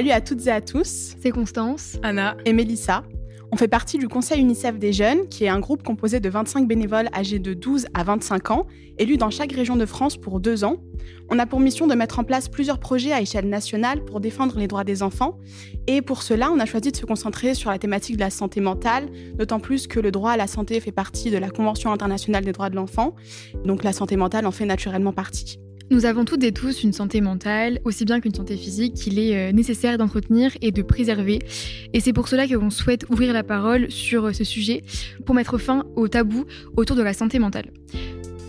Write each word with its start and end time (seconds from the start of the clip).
Salut 0.00 0.12
à 0.12 0.22
toutes 0.22 0.46
et 0.46 0.50
à 0.50 0.62
tous, 0.62 1.14
c'est 1.20 1.30
Constance, 1.30 1.98
Anna 2.02 2.34
et 2.46 2.54
Mélissa. 2.54 3.04
On 3.52 3.58
fait 3.58 3.68
partie 3.68 3.98
du 3.98 4.08
Conseil 4.08 4.40
UNICEF 4.40 4.78
des 4.78 4.94
jeunes, 4.94 5.28
qui 5.28 5.44
est 5.44 5.50
un 5.50 5.60
groupe 5.60 5.82
composé 5.82 6.20
de 6.20 6.28
25 6.30 6.66
bénévoles 6.66 7.10
âgés 7.12 7.38
de 7.38 7.52
12 7.52 7.84
à 7.92 8.02
25 8.02 8.50
ans, 8.50 8.66
élus 8.96 9.18
dans 9.18 9.28
chaque 9.28 9.52
région 9.52 9.76
de 9.76 9.84
France 9.84 10.16
pour 10.16 10.40
deux 10.40 10.64
ans. 10.64 10.78
On 11.28 11.38
a 11.38 11.44
pour 11.44 11.60
mission 11.60 11.86
de 11.86 11.94
mettre 11.94 12.18
en 12.18 12.24
place 12.24 12.48
plusieurs 12.48 12.80
projets 12.80 13.12
à 13.12 13.20
échelle 13.20 13.46
nationale 13.46 14.02
pour 14.02 14.20
défendre 14.20 14.58
les 14.58 14.68
droits 14.68 14.84
des 14.84 15.02
enfants. 15.02 15.36
Et 15.86 16.00
pour 16.00 16.22
cela, 16.22 16.50
on 16.50 16.58
a 16.60 16.64
choisi 16.64 16.92
de 16.92 16.96
se 16.96 17.04
concentrer 17.04 17.52
sur 17.52 17.68
la 17.68 17.78
thématique 17.78 18.16
de 18.16 18.22
la 18.22 18.30
santé 18.30 18.62
mentale, 18.62 19.06
d'autant 19.34 19.60
plus 19.60 19.86
que 19.86 20.00
le 20.00 20.10
droit 20.10 20.30
à 20.30 20.38
la 20.38 20.46
santé 20.46 20.80
fait 20.80 20.92
partie 20.92 21.30
de 21.30 21.36
la 21.36 21.50
Convention 21.50 21.92
internationale 21.92 22.46
des 22.46 22.52
droits 22.52 22.70
de 22.70 22.76
l'enfant. 22.76 23.16
Donc 23.66 23.84
la 23.84 23.92
santé 23.92 24.16
mentale 24.16 24.46
en 24.46 24.50
fait 24.50 24.64
naturellement 24.64 25.12
partie. 25.12 25.60
Nous 25.90 26.06
avons 26.06 26.24
toutes 26.24 26.44
et 26.44 26.52
tous 26.52 26.84
une 26.84 26.92
santé 26.92 27.20
mentale, 27.20 27.80
aussi 27.84 28.04
bien 28.04 28.20
qu'une 28.20 28.32
santé 28.32 28.56
physique, 28.56 28.94
qu'il 28.94 29.18
est 29.18 29.36
euh, 29.36 29.52
nécessaire 29.52 29.98
d'entretenir 29.98 30.52
et 30.62 30.70
de 30.70 30.82
préserver. 30.82 31.40
Et 31.92 31.98
c'est 31.98 32.12
pour 32.12 32.28
cela 32.28 32.46
que 32.46 32.54
l'on 32.54 32.70
souhaite 32.70 33.10
ouvrir 33.10 33.32
la 33.32 33.42
parole 33.42 33.90
sur 33.90 34.26
euh, 34.26 34.32
ce 34.32 34.44
sujet 34.44 34.84
pour 35.26 35.34
mettre 35.34 35.58
fin 35.58 35.84
au 35.96 36.06
tabou 36.06 36.44
autour 36.76 36.94
de 36.94 37.02
la 37.02 37.12
santé 37.12 37.40
mentale. 37.40 37.72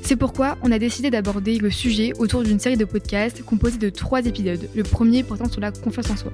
C'est 0.03 0.17
pourquoi 0.17 0.59
on 0.61 0.71
a 0.71 0.77
décidé 0.77 1.09
d'aborder 1.09 1.57
le 1.57 1.71
sujet 1.71 2.13
autour 2.19 2.43
d'une 2.43 2.59
série 2.59 2.77
de 2.77 2.85
podcasts 2.85 3.43
composés 3.43 3.79
de 3.79 3.89
trois 3.89 4.23
épisodes, 4.23 4.69
le 4.75 4.83
premier 4.83 5.23
portant 5.23 5.49
sur 5.49 5.61
la 5.61 5.71
confiance 5.71 6.11
en 6.11 6.17
soi. 6.17 6.33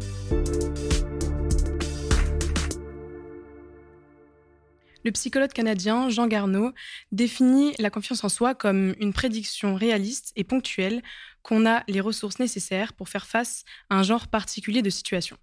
Le 5.07 5.13
psychologue 5.13 5.53
canadien 5.53 6.09
Jean 6.09 6.27
Garneau 6.27 6.73
définit 7.13 7.73
la 7.79 7.89
confiance 7.89 8.25
en 8.25 8.27
soi 8.27 8.55
comme 8.55 8.93
une 8.99 9.13
prédiction 9.13 9.73
réaliste 9.73 10.33
et 10.35 10.43
ponctuelle 10.43 11.01
qu'on 11.43 11.65
a 11.65 11.85
les 11.87 12.01
ressources 12.01 12.39
nécessaires 12.39 12.91
pour 12.91 13.07
faire 13.07 13.25
face 13.25 13.63
à 13.89 13.95
un 13.95 14.03
genre 14.03 14.27
particulier 14.27 14.81
de 14.81 14.89
situation. 14.89 15.37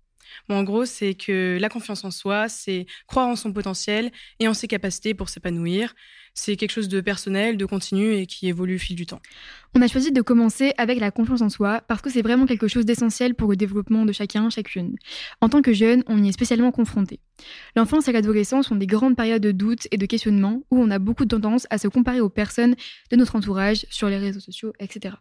En 0.51 0.65
gros, 0.65 0.85
c'est 0.85 1.15
que 1.15 1.57
la 1.59 1.71
confiance 1.71 2.05
en 2.05 2.11
soi, 2.11 2.51
c'est 2.51 2.85
croire 3.07 3.27
en 3.27 3.37
son 3.37 3.55
potentiel 3.55 4.13
et 4.39 4.49
en 4.49 4.53
ses 4.53 4.69
capacités 4.69 5.15
pour 5.15 5.31
s'épanouir. 5.31 5.95
C'est 6.35 6.57
quelque 6.57 6.73
chose 6.73 6.89
de 6.89 7.01
personnel, 7.01 7.57
de 7.57 7.65
continu 7.65 8.15
et 8.15 8.27
qui 8.27 8.49
évolue 8.49 8.75
au 8.75 8.79
fil 8.79 8.97
du 8.97 9.07
temps. 9.07 9.21
On 9.75 9.81
a 9.83 9.87
choisi 9.87 10.11
de 10.11 10.21
commencer 10.21 10.73
avec 10.79 10.99
la 10.99 11.11
confiance 11.11 11.43
en 11.43 11.49
soi 11.49 11.81
parce 11.87 12.03
que 12.03 12.11
c'est 12.11 12.23
vraiment 12.23 12.47
quelque 12.47 12.69
chose 12.69 12.85
d'essentiel 12.85 13.35
pour 13.35 13.51
le 13.51 13.57
développement 13.57 14.05
de 14.05 14.13
chacun, 14.13 14.51
chacune. 14.51 14.97
En 15.41 15.49
tant 15.49 15.63
que 15.63 15.73
jeune, 15.73 16.03
on 16.09 16.23
y 16.23 16.29
est 16.29 16.33
spécialement 16.33 16.73
confronté. 16.73 17.21
L'enfance 17.77 18.09
et 18.09 18.13
l'adolescence 18.13 18.67
sont 18.67 18.77
des 18.77 18.87
grandes 18.87 19.17
périodes 19.17 19.43
de 19.43 19.53
doute 19.53 19.87
et 19.93 19.97
de 19.97 20.07
questionnement 20.07 20.63
où 20.71 20.79
on 20.79 20.91
a 20.91 20.99
beaucoup 20.99 21.25
de 21.25 21.31
tendance 21.31 21.67
à 21.71 21.79
se 21.79 21.89
comparer 21.89 22.21
aux 22.21 22.29
personnes 22.29 22.75
de 23.11 23.17
notre 23.17 23.37
entourage 23.37 23.87
sur 23.91 24.09
les 24.09 24.19
réseaux 24.19 24.41
sociaux, 24.41 24.73
etc. 24.81 25.15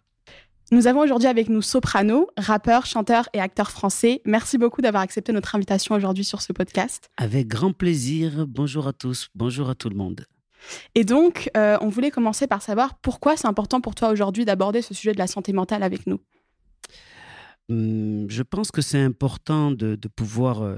Nous 0.72 0.88
avons 0.88 1.02
aujourd'hui 1.02 1.28
avec 1.28 1.50
nous 1.50 1.62
Soprano, 1.62 2.30
rappeur, 2.38 2.88
chanteur 2.88 3.30
et 3.34 3.40
acteur 3.40 3.70
français. 3.70 4.22
Merci 4.26 4.58
beaucoup 4.58 4.82
d'avoir 4.82 5.04
accepté 5.04 5.32
notre 5.32 5.54
invitation 5.54 5.94
aujourd'hui 5.94 6.24
sur 6.24 6.42
ce 6.42 6.54
podcast. 6.54 7.12
Avec 7.18 7.48
grand 7.48 7.74
plaisir. 7.74 8.48
Bonjour 8.48 8.88
à 8.88 8.94
tous, 8.94 9.30
bonjour 9.36 9.70
à 9.70 9.76
tout 9.76 9.90
le 9.90 9.96
monde. 9.96 10.26
Et 10.96 11.04
donc, 11.04 11.50
euh, 11.58 11.78
on 11.82 11.90
voulait 11.90 12.12
commencer 12.12 12.48
par 12.48 12.62
savoir 12.62 12.96
pourquoi 13.00 13.38
c'est 13.38 13.48
important 13.48 13.82
pour 13.82 13.96
toi 13.96 14.10
aujourd'hui 14.10 14.46
d'aborder 14.46 14.82
ce 14.82 14.94
sujet 14.94 15.14
de 15.14 15.20
la 15.20 15.28
santé 15.28 15.54
mentale 15.54 15.84
avec 15.84 16.08
nous. 16.08 16.20
Hum, 17.70 18.30
je 18.30 18.44
pense 18.44 18.72
que 18.72 18.82
c'est 18.82 19.02
important 19.02 19.72
de, 19.72 19.96
pouvoir 20.16 20.62
euh, 20.62 20.78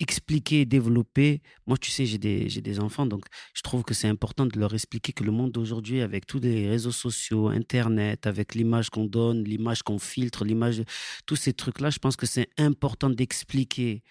expliquer, 0.00 0.64
développer. 0.64 1.42
Moi, 1.66 1.76
tu 1.76 1.90
sais, 1.90 2.06
j'ai 2.06 2.18
des, 2.18 2.46
des 2.46 2.80
enfants, 2.80 3.06
donc 3.06 3.24
je 3.54 3.62
trouve 3.62 3.84
que 3.84 3.94
c'est 3.94 4.08
important 4.08 4.46
de 4.46 4.58
leur 4.58 4.74
expliquer 4.74 5.12
que 5.12 5.22
le 5.22 5.30
monde 5.30 5.52
d'aujourd'hui, 5.52 6.00
avec 6.00 6.26
tous 6.26 6.40
les 6.40 6.68
réseaux 6.68 6.92
sociaux, 6.92 7.48
Internet, 7.48 8.26
avec 8.26 8.54
l'image 8.54 8.90
qu'on 8.90 9.04
donne, 9.04 9.44
l'image 9.44 9.82
qu'on 9.82 9.98
filtre, 9.98 10.44
l'image, 10.44 10.82
tous 11.26 11.36
ces 11.36 11.52
trucs-là, 11.52 11.90
je 11.90 11.98
pense 11.98 12.16
que 12.16 12.26
c'est 12.26 12.48
important 12.58 13.10
d'expliquer 13.10 14.02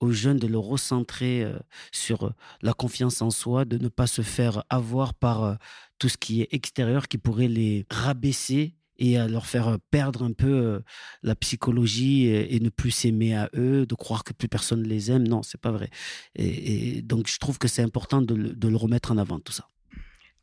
aux 0.00 0.12
jeunes 0.12 0.38
de 0.38 0.46
le 0.46 0.58
recentrer 0.58 1.42
euh, 1.42 1.58
sur 1.92 2.24
euh, 2.24 2.30
la 2.62 2.72
confiance 2.72 3.22
en 3.22 3.30
soi, 3.30 3.64
de 3.64 3.78
ne 3.78 3.88
pas 3.88 4.06
se 4.06 4.22
faire 4.22 4.64
avoir 4.68 5.14
par 5.14 5.44
euh, 5.44 5.54
tout 5.98 6.08
ce 6.08 6.16
qui 6.16 6.42
est 6.42 6.48
extérieur 6.52 7.08
qui 7.08 7.18
pourrait 7.18 7.48
les 7.48 7.86
rabaisser 7.90 8.74
et 8.96 9.16
leur 9.16 9.46
faire 9.46 9.76
perdre 9.90 10.22
un 10.22 10.30
peu 10.30 10.80
la 11.24 11.34
psychologie 11.34 12.26
et, 12.26 12.60
ne 12.60 12.68
plus 12.68 12.92
s'aimer 12.92 13.34
à 13.34 13.50
eux, 13.56 13.86
de 13.86 13.94
croire 13.96 14.22
que 14.22 14.32
plus 14.32 14.46
personne 14.46 14.84
les 14.84 15.10
aime. 15.10 15.26
Non, 15.26 15.42
c'est 15.42 15.60
pas 15.60 15.72
vrai. 15.72 15.90
Et, 16.36 17.02
donc, 17.02 17.26
je 17.26 17.38
trouve 17.38 17.58
que 17.58 17.66
c'est 17.66 17.82
important 17.82 18.22
de, 18.22 18.34
le 18.34 18.76
remettre 18.76 19.10
en 19.10 19.18
avant, 19.18 19.40
tout 19.40 19.52
ça. 19.52 19.68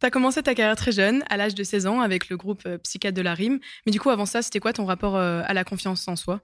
Tu 0.02 0.08
as 0.08 0.10
commencé 0.10 0.42
ta 0.42 0.56
carrière 0.56 0.76
très 0.76 0.92
jeune, 0.92 1.24
à 1.30 1.38
l'âge 1.38 1.54
de 1.54 1.64
16 1.64 1.86
ans, 1.86 2.02
avec 2.02 2.30
le 2.30 2.36
groupe 2.36 2.68
Psychiatre 2.84 3.16
de 3.16 3.22
la 3.22 3.36
Rime. 3.36 3.60
Mais 3.86 3.92
du 3.92 4.00
coup, 4.00 4.10
avant 4.10 4.26
ça, 4.26 4.42
c'était 4.42 4.60
quoi 4.60 4.74
ton 4.74 4.86
rapport 4.86 5.16
à 5.16 5.54
la 5.54 5.64
confiance 5.64 6.08
en 6.08 6.16
soi? 6.16 6.42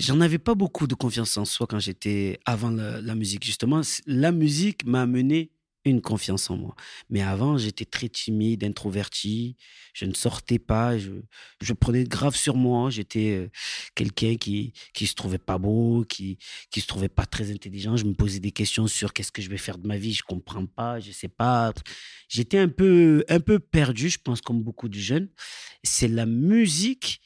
J'en 0.00 0.22
avais 0.22 0.38
pas 0.38 0.54
beaucoup 0.54 0.86
de 0.86 0.94
confiance 0.94 1.36
en 1.36 1.44
soi 1.44 1.66
quand 1.66 1.78
j'étais 1.78 2.40
avant 2.46 2.70
la, 2.70 3.02
la, 3.02 3.14
musique. 3.14 3.44
Justement, 3.44 3.82
la 4.06 4.32
musique 4.32 4.86
m'a 4.86 5.02
amené 5.02 5.50
une 5.90 6.00
confiance 6.00 6.50
en 6.50 6.56
moi. 6.56 6.74
Mais 7.10 7.22
avant, 7.22 7.58
j'étais 7.58 7.84
très 7.84 8.08
timide, 8.08 8.64
introverti. 8.64 9.56
Je 9.94 10.04
ne 10.04 10.14
sortais 10.14 10.58
pas. 10.58 10.98
Je, 10.98 11.10
je 11.60 11.72
prenais 11.72 12.04
grave 12.04 12.36
sur 12.36 12.56
moi. 12.56 12.90
J'étais 12.90 13.32
euh, 13.32 13.50
quelqu'un 13.94 14.36
qui 14.36 14.72
qui 14.94 15.06
se 15.06 15.14
trouvait 15.14 15.38
pas 15.38 15.58
beau, 15.58 16.04
qui 16.08 16.38
qui 16.70 16.80
se 16.80 16.86
trouvait 16.86 17.08
pas 17.08 17.26
très 17.26 17.50
intelligent. 17.52 17.96
Je 17.96 18.04
me 18.04 18.14
posais 18.14 18.40
des 18.40 18.52
questions 18.52 18.86
sur 18.86 19.12
qu'est-ce 19.12 19.32
que 19.32 19.42
je 19.42 19.48
vais 19.50 19.58
faire 19.58 19.78
de 19.78 19.86
ma 19.86 19.96
vie. 19.98 20.12
Je 20.12 20.22
comprends 20.22 20.66
pas. 20.66 21.00
Je 21.00 21.12
sais 21.12 21.28
pas. 21.28 21.72
J'étais 22.28 22.58
un 22.58 22.68
peu 22.68 23.24
un 23.28 23.40
peu 23.40 23.58
perdu, 23.58 24.10
je 24.10 24.18
pense, 24.18 24.40
comme 24.40 24.62
beaucoup 24.62 24.88
de 24.88 24.98
jeunes. 24.98 25.28
C'est 25.82 26.08
la 26.08 26.26
musique 26.26 27.20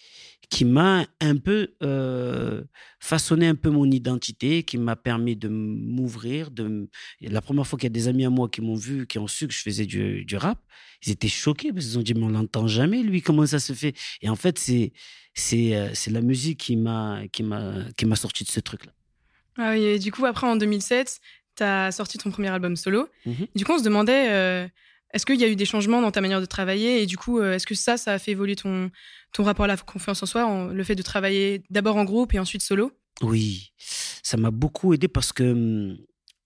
qui 0.51 0.65
m'a 0.65 1.07
un 1.21 1.37
peu 1.37 1.75
euh, 1.83 2.63
façonné 2.99 3.47
un 3.47 3.55
peu 3.55 3.71
mon 3.71 3.89
identité, 3.89 4.65
qui 4.65 4.79
m'a 4.79 4.97
permis 4.97 5.37
de 5.37 5.49
m'ouvrir. 5.49 6.51
De... 6.51 6.89
La 7.21 7.41
première 7.41 7.67
fois 7.67 7.79
qu'il 7.79 7.87
y 7.87 7.93
a 7.93 7.95
des 7.95 8.09
amis 8.09 8.25
à 8.25 8.31
moi 8.31 8.49
qui 8.49 8.61
m'ont 8.61 8.75
vu, 8.75 9.07
qui 9.07 9.19
ont 9.19 9.29
su 9.29 9.47
que 9.47 9.55
je 9.55 9.63
faisais 9.63 9.87
du, 9.87 10.25
du 10.25 10.37
rap, 10.37 10.59
ils 11.07 11.13
étaient 11.13 11.29
choqués 11.29 11.73
parce 11.73 11.87
qu'ils 11.87 11.99
ont 11.99 12.03
dit 12.03 12.15
mais 12.15 12.25
on 12.25 12.29
l'entend 12.31 12.67
jamais 12.67 13.03
lui, 13.03 13.23
comment 13.23 13.47
ça 13.47 13.61
se 13.61 13.73
fait? 13.73 13.95
Et 14.23 14.29
en 14.29 14.37
fait 14.37 14.59
c'est 14.59 14.93
c'est 15.35 15.77
euh, 15.77 15.91
c'est 15.95 16.11
la 16.11 16.21
musique 16.21 16.59
qui 16.59 16.77
m'a 16.77 17.23
qui 17.33 17.45
m'a 17.45 17.85
qui 17.97 18.05
m'a 18.05 18.17
sorti 18.17 18.43
de 18.43 18.49
ce 18.49 18.61
truc 18.61 18.87
là. 18.87 18.93
Ah 19.57 19.71
oui, 19.73 19.85
et 19.85 19.99
du 20.01 20.11
coup 20.11 20.27
après 20.27 20.49
en 20.49 20.57
2007, 20.57 21.21
tu 21.57 21.63
as 21.63 21.93
sorti 21.93 22.19
ton 22.19 22.31
premier 22.31 22.49
album 22.49 22.75
solo. 22.75 23.09
Mmh 23.25 23.33
du 23.55 23.65
coup 23.65 23.73
on 23.73 23.79
se 23.79 23.85
demandait 23.85 24.31
euh, 24.31 24.69
est-ce 25.13 25.27
qu'il 25.27 25.41
y 25.41 25.45
a 25.45 25.49
eu 25.49 25.57
des 25.57 25.65
changements 25.65 26.01
dans 26.01 26.11
ta 26.11 26.21
manière 26.21 26.41
de 26.41 26.47
travailler 26.47 27.03
et 27.03 27.07
du 27.07 27.17
coup, 27.17 27.41
euh, 27.41 27.55
est-ce 27.55 27.67
que 27.67 27.75
ça, 27.75 27.97
ça 27.97 28.13
a 28.13 28.19
fait 28.19 28.33
évoluer 28.33 28.57
ton, 28.57 28.91
ton 29.33 29.45
rapport 29.45 29.65
à 29.65 29.69
la 29.69 29.77
confiance 29.77 30.23
en 30.23 30.27
soi, 30.27 30.71
le 30.73 30.85
fait 30.85 30.95
de 30.95 31.03
travailler 31.03 31.63
d'abord 31.71 31.97
en 31.97 32.05
groupe 32.05 32.35
et 32.35 32.39
ensuite 32.39 32.63
solo? 32.63 32.93
Oui, 33.23 33.73
ça 34.23 34.37
m'a 34.37 34.51
beaucoup 34.51 34.95
aidé 34.95 35.09
parce 35.09 35.33
que 35.33 35.43
hum, 35.43 35.99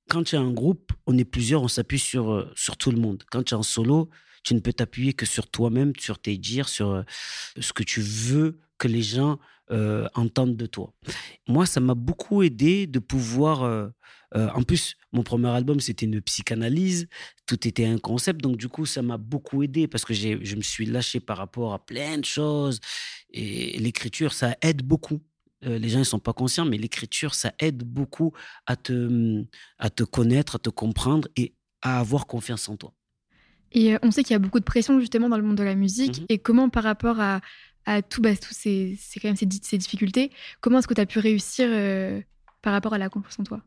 quand 0.09 0.25
tu 0.25 0.37
as 0.37 0.41
un 0.41 0.53
groupe, 0.53 0.93
on 1.07 1.17
est 1.17 1.25
plusieurs, 1.25 1.63
on 1.63 1.69
s'appuie 1.69 1.99
sur, 1.99 2.31
euh, 2.33 2.51
sur 2.55 2.77
tout 2.77 2.91
le 2.91 2.99
monde. 2.99 3.23
Quand 3.31 3.43
tu 3.43 3.55
es 3.55 3.57
en 3.57 3.63
solo, 3.63 4.11
tu 4.43 4.55
ne 4.55 4.61
peux 4.61 4.73
t'appuyer 4.73 5.15
que 5.15 5.27
sur 5.27 5.49
toi-même, 5.49 5.93
sur 5.99 6.19
tes 6.19 6.37
dires, 6.37 6.69
sur 6.69 6.91
euh, 6.91 7.03
ce 7.59 7.73
que 7.73 7.83
tu 7.83 8.01
veux 8.01 8.59
que 8.79 8.89
les 8.89 9.03
gens 9.03 9.39
entendent 9.71 10.57
de 10.57 10.67
toi. 10.67 10.93
Moi, 11.49 11.67
ça 11.67 11.81
m'a 11.81 11.95
beaucoup 11.95 12.43
aidé 12.43 12.87
de 12.87 12.99
pouvoir 12.99 13.93
euh, 14.37 14.49
en 14.55 14.63
plus, 14.63 14.97
mon 15.13 15.23
premier 15.23 15.49
album, 15.49 15.81
c'était 15.81 16.07
une 16.07 16.21
psychanalyse. 16.21 17.09
Tout 17.47 17.67
était 17.69 17.87
un 17.87 17.99
concept. 17.99 18.41
Donc, 18.41 18.57
du 18.57 18.69
coup, 18.69 18.87
ça 18.87 19.03
m'a 19.03 19.17
beaucoup 19.17 19.63
aidé 19.63 19.87
parce 19.87 20.05
que 20.05 20.15
je 20.15 20.57
me 20.57 20.63
suis 20.63 20.87
lâché 20.87 21.21
par 21.21 21.39
rapport 21.39 21.73
à 21.73 21.85
plein 21.85 22.19
de 22.19 22.25
choses. 22.25 22.81
Et 23.31 23.79
l'écriture, 23.79 24.33
ça 24.33 24.57
aide 24.61 24.83
beaucoup. 24.83 25.21
Euh, 25.65 25.79
les 25.79 25.89
gens 25.89 26.01
ne 26.01 26.05
sont 26.05 26.19
pas 26.19 26.33
conscients, 26.33 26.65
mais 26.65 26.79
l'écriture, 26.79 27.35
ça 27.35 27.53
aide 27.59 27.85
beaucoup 27.85 28.33
à 28.67 28.77
te, 28.77 29.45
à 29.79 29.89
te 29.89 30.03
connaître, 30.03 30.57
à 30.57 30.59
te 30.59 30.71
comprendre 30.71 31.29
et 31.37 31.55
à 31.81 32.01
avoir 32.01 32.27
confiance 32.27 32.69
en 32.69 32.77
toi. 32.77 32.93
Et 33.73 33.95
euh, 33.95 33.99
on 34.03 34.11
sait 34.11 34.23
qu'il 34.23 34.33
y 34.33 34.37
a 34.37 34.41
beaucoup 34.41 34.61
de 34.61 34.65
pression 34.65 34.99
justement 35.01 35.29
dans 35.29 35.37
le 35.37 35.43
monde 35.43 35.57
de 35.57 35.63
la 35.63 35.75
musique. 35.75 36.21
Mhm. 36.21 36.27
Et 36.29 36.39
comment, 36.39 36.69
par 36.69 36.83
rapport 36.83 37.21
à, 37.21 37.41
à 37.87 38.03
tout, 38.03 38.21
bah, 38.21 38.37
tous 38.37 38.55
ces, 38.55 38.99
quand 39.21 39.29
même 39.29 39.37
ces, 39.37 39.49
ces 39.63 39.79
difficultés, 39.79 40.31
comment 40.61 40.79
est-ce 40.79 40.89
que 40.89 40.95
tu 40.95 41.01
as 41.01 41.07
pu 41.07 41.19
réussir 41.19 41.69
par 42.63 42.73
rapport 42.73 42.95
à 42.95 42.99
la 42.99 43.09
confiance 43.09 43.39
en 43.39 43.45
toi? 43.45 43.63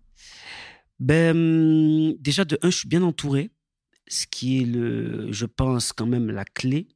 Ben, 0.99 2.13
Déjà, 2.19 2.45
de 2.45 2.57
un, 2.61 2.69
je 2.69 2.77
suis 2.77 2.87
bien 2.87 3.03
entouré, 3.03 3.51
ce 4.07 4.25
qui 4.25 4.61
est, 4.61 4.65
le, 4.65 5.31
je 5.31 5.45
pense, 5.45 5.93
quand 5.93 6.07
même 6.07 6.31
la 6.31 6.45
clé. 6.45 6.87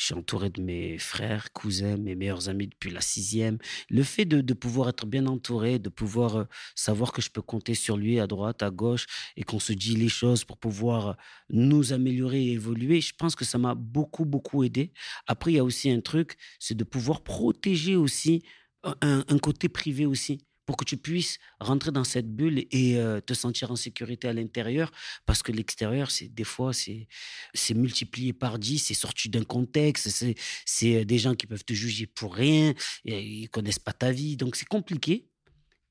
Je 0.00 0.06
suis 0.06 0.14
entouré 0.14 0.48
de 0.48 0.62
mes 0.62 0.96
frères, 0.96 1.52
cousins, 1.52 1.98
mes 1.98 2.14
meilleurs 2.14 2.48
amis 2.48 2.68
depuis 2.68 2.90
la 2.90 3.02
sixième. 3.02 3.58
Le 3.90 4.02
fait 4.02 4.24
de, 4.24 4.54
pouvoir 4.54 4.88
être 4.88 5.04
bien 5.04 5.26
entouré, 5.26 5.78
de 5.78 5.90
pouvoir 5.90 6.36
euh, 6.36 6.44
savoir 6.74 7.12
que 7.12 7.20
je 7.20 7.28
peux 7.28 7.42
compter 7.42 7.74
sur 7.74 7.98
lui 7.98 8.18
à 8.18 8.26
droite, 8.26 8.62
à 8.62 8.70
gauche, 8.70 9.04
et 9.36 9.42
qu'on 9.42 9.58
se 9.60 9.74
dit 9.74 9.96
les 9.96 10.08
choses 10.08 10.42
pour 10.44 10.56
pouvoir 10.56 11.18
nous 11.50 11.92
améliorer 11.92 12.42
et 12.42 12.52
évoluer, 12.52 13.02
je 13.02 13.12
pense 13.14 13.36
que 13.36 13.44
ça 13.44 13.58
m'a 13.58 13.74
beaucoup, 13.74 14.24
beaucoup 14.24 14.64
aidé. 14.64 14.90
Après, 15.26 15.52
il 15.52 15.56
y 15.56 15.58
a 15.58 15.64
aussi 15.64 15.90
un 15.90 16.00
truc, 16.00 16.36
c'est 16.58 16.76
de 16.76 16.84
pouvoir 16.84 17.20
protéger 17.20 17.96
aussi 17.96 18.42
un 18.82 19.38
côté 19.38 19.68
privé 19.68 20.06
aussi 20.06 20.38
pour 20.70 20.76
que 20.76 20.84
tu 20.84 20.96
puisses 20.96 21.40
rentrer 21.58 21.90
dans 21.90 22.04
cette 22.04 22.32
bulle 22.32 22.64
et 22.70 22.96
euh, 22.96 23.20
te 23.20 23.34
sentir 23.34 23.72
en 23.72 23.74
sécurité 23.74 24.28
à 24.28 24.32
l'intérieur, 24.32 24.92
parce 25.26 25.42
que 25.42 25.50
l'extérieur, 25.50 26.12
c'est 26.12 26.28
des 26.28 26.44
fois, 26.44 26.70
c'est 26.72 27.74
multiplié 27.74 28.32
par 28.32 28.56
dix, 28.56 28.78
c'est 28.78 28.94
sorti 28.94 29.28
d'un 29.28 29.42
contexte, 29.42 30.08
c'est 30.64 30.94
euh, 30.94 31.04
des 31.04 31.18
gens 31.18 31.34
qui 31.34 31.48
peuvent 31.48 31.64
te 31.64 31.72
juger 31.72 32.06
pour 32.06 32.36
rien, 32.36 32.72
et 33.04 33.20
ils 33.20 33.48
connaissent 33.48 33.80
pas 33.80 33.92
ta 33.92 34.12
vie, 34.12 34.36
donc 34.36 34.54
c'est 34.54 34.68
compliqué. 34.68 35.26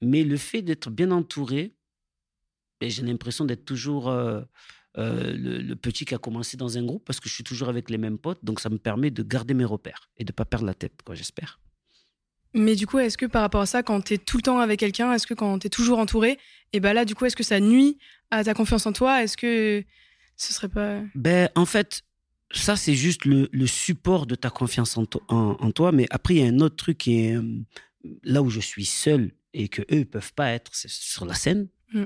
Mais 0.01 0.23
le 0.23 0.37
fait 0.37 0.61
d'être 0.61 0.89
bien 0.89 1.11
entouré, 1.11 1.75
ben, 2.79 2.89
j'ai 2.89 3.01
l'impression 3.01 3.43
d'être 3.43 3.65
toujours 3.65 4.07
euh, 4.07 4.43
le, 4.95 5.61
le, 5.61 5.75
petit 5.75 6.05
qui 6.05 6.15
a 6.15 6.19
commencé 6.19 6.55
dans 6.55 6.77
un 6.77 6.85
groupe, 6.85 7.03
parce 7.03 7.19
que 7.19 7.27
je 7.27 7.33
suis 7.33 7.43
toujours 7.43 7.67
avec 7.67 7.89
les 7.89 7.97
mêmes 7.97 8.17
potes, 8.17 8.45
donc 8.45 8.61
ça 8.61 8.69
me 8.69 8.77
permet 8.77 9.11
de 9.11 9.23
garder 9.23 9.53
mes 9.53 9.65
repères 9.65 10.09
et 10.15 10.23
de 10.23 10.31
pas 10.31 10.45
perdre 10.45 10.67
la 10.67 10.73
tête, 10.73 11.01
quoi, 11.03 11.15
j'espère. 11.15 11.59
Mais 12.53 12.75
du 12.75 12.87
coup, 12.87 12.99
est-ce 12.99 13.17
que 13.17 13.25
par 13.25 13.41
rapport 13.41 13.61
à 13.61 13.65
ça, 13.65 13.83
quand 13.83 14.01
tu 14.01 14.15
es 14.15 14.17
tout 14.17 14.37
le 14.37 14.43
temps 14.43 14.59
avec 14.59 14.79
quelqu'un, 14.79 15.13
est-ce 15.13 15.27
que 15.27 15.33
quand 15.33 15.59
tu 15.59 15.67
es 15.67 15.69
toujours 15.69 15.99
entouré, 15.99 16.31
et 16.31 16.37
eh 16.73 16.79
ben 16.79 16.93
là, 16.93 17.05
du 17.05 17.15
coup, 17.15 17.25
est-ce 17.25 17.35
que 17.35 17.43
ça 17.43 17.59
nuit 17.59 17.97
à 18.31 18.43
ta 18.43 18.53
confiance 18.53 18.85
en 18.85 18.93
toi? 18.93 19.23
Est-ce 19.23 19.37
que 19.37 19.83
ce 20.39 20.53
serait 20.53 20.69
pas. 20.69 21.01
Ben, 21.15 21.49
en 21.55 21.65
fait, 21.65 22.01
ça, 22.51 22.75
c'est 22.75 22.95
juste 22.95 23.25
le, 23.25 23.67
support 23.67 24.25
de 24.25 24.35
ta 24.35 24.49
confiance 24.49 24.97
en, 24.97 25.05
toi. 25.05 25.91
Mais 25.91 26.07
après, 26.09 26.35
il 26.35 26.41
y 26.41 26.43
a 26.43 26.47
un 26.47 26.59
autre 26.61 26.77
truc 26.77 26.97
qui 26.97 27.25
est 27.25 27.35
euh, 27.35 27.43
là 28.23 28.41
où 28.41 28.49
je 28.49 28.61
suis 28.61 28.85
seul 28.85 29.31
et 29.53 29.67
que 29.67 29.81
eux 29.93 30.05
peuvent 30.05 30.33
pas 30.33 30.51
être, 30.51 30.71
sur 30.73 31.25
la 31.25 31.33
scène. 31.33 31.67
Mm. 31.93 32.05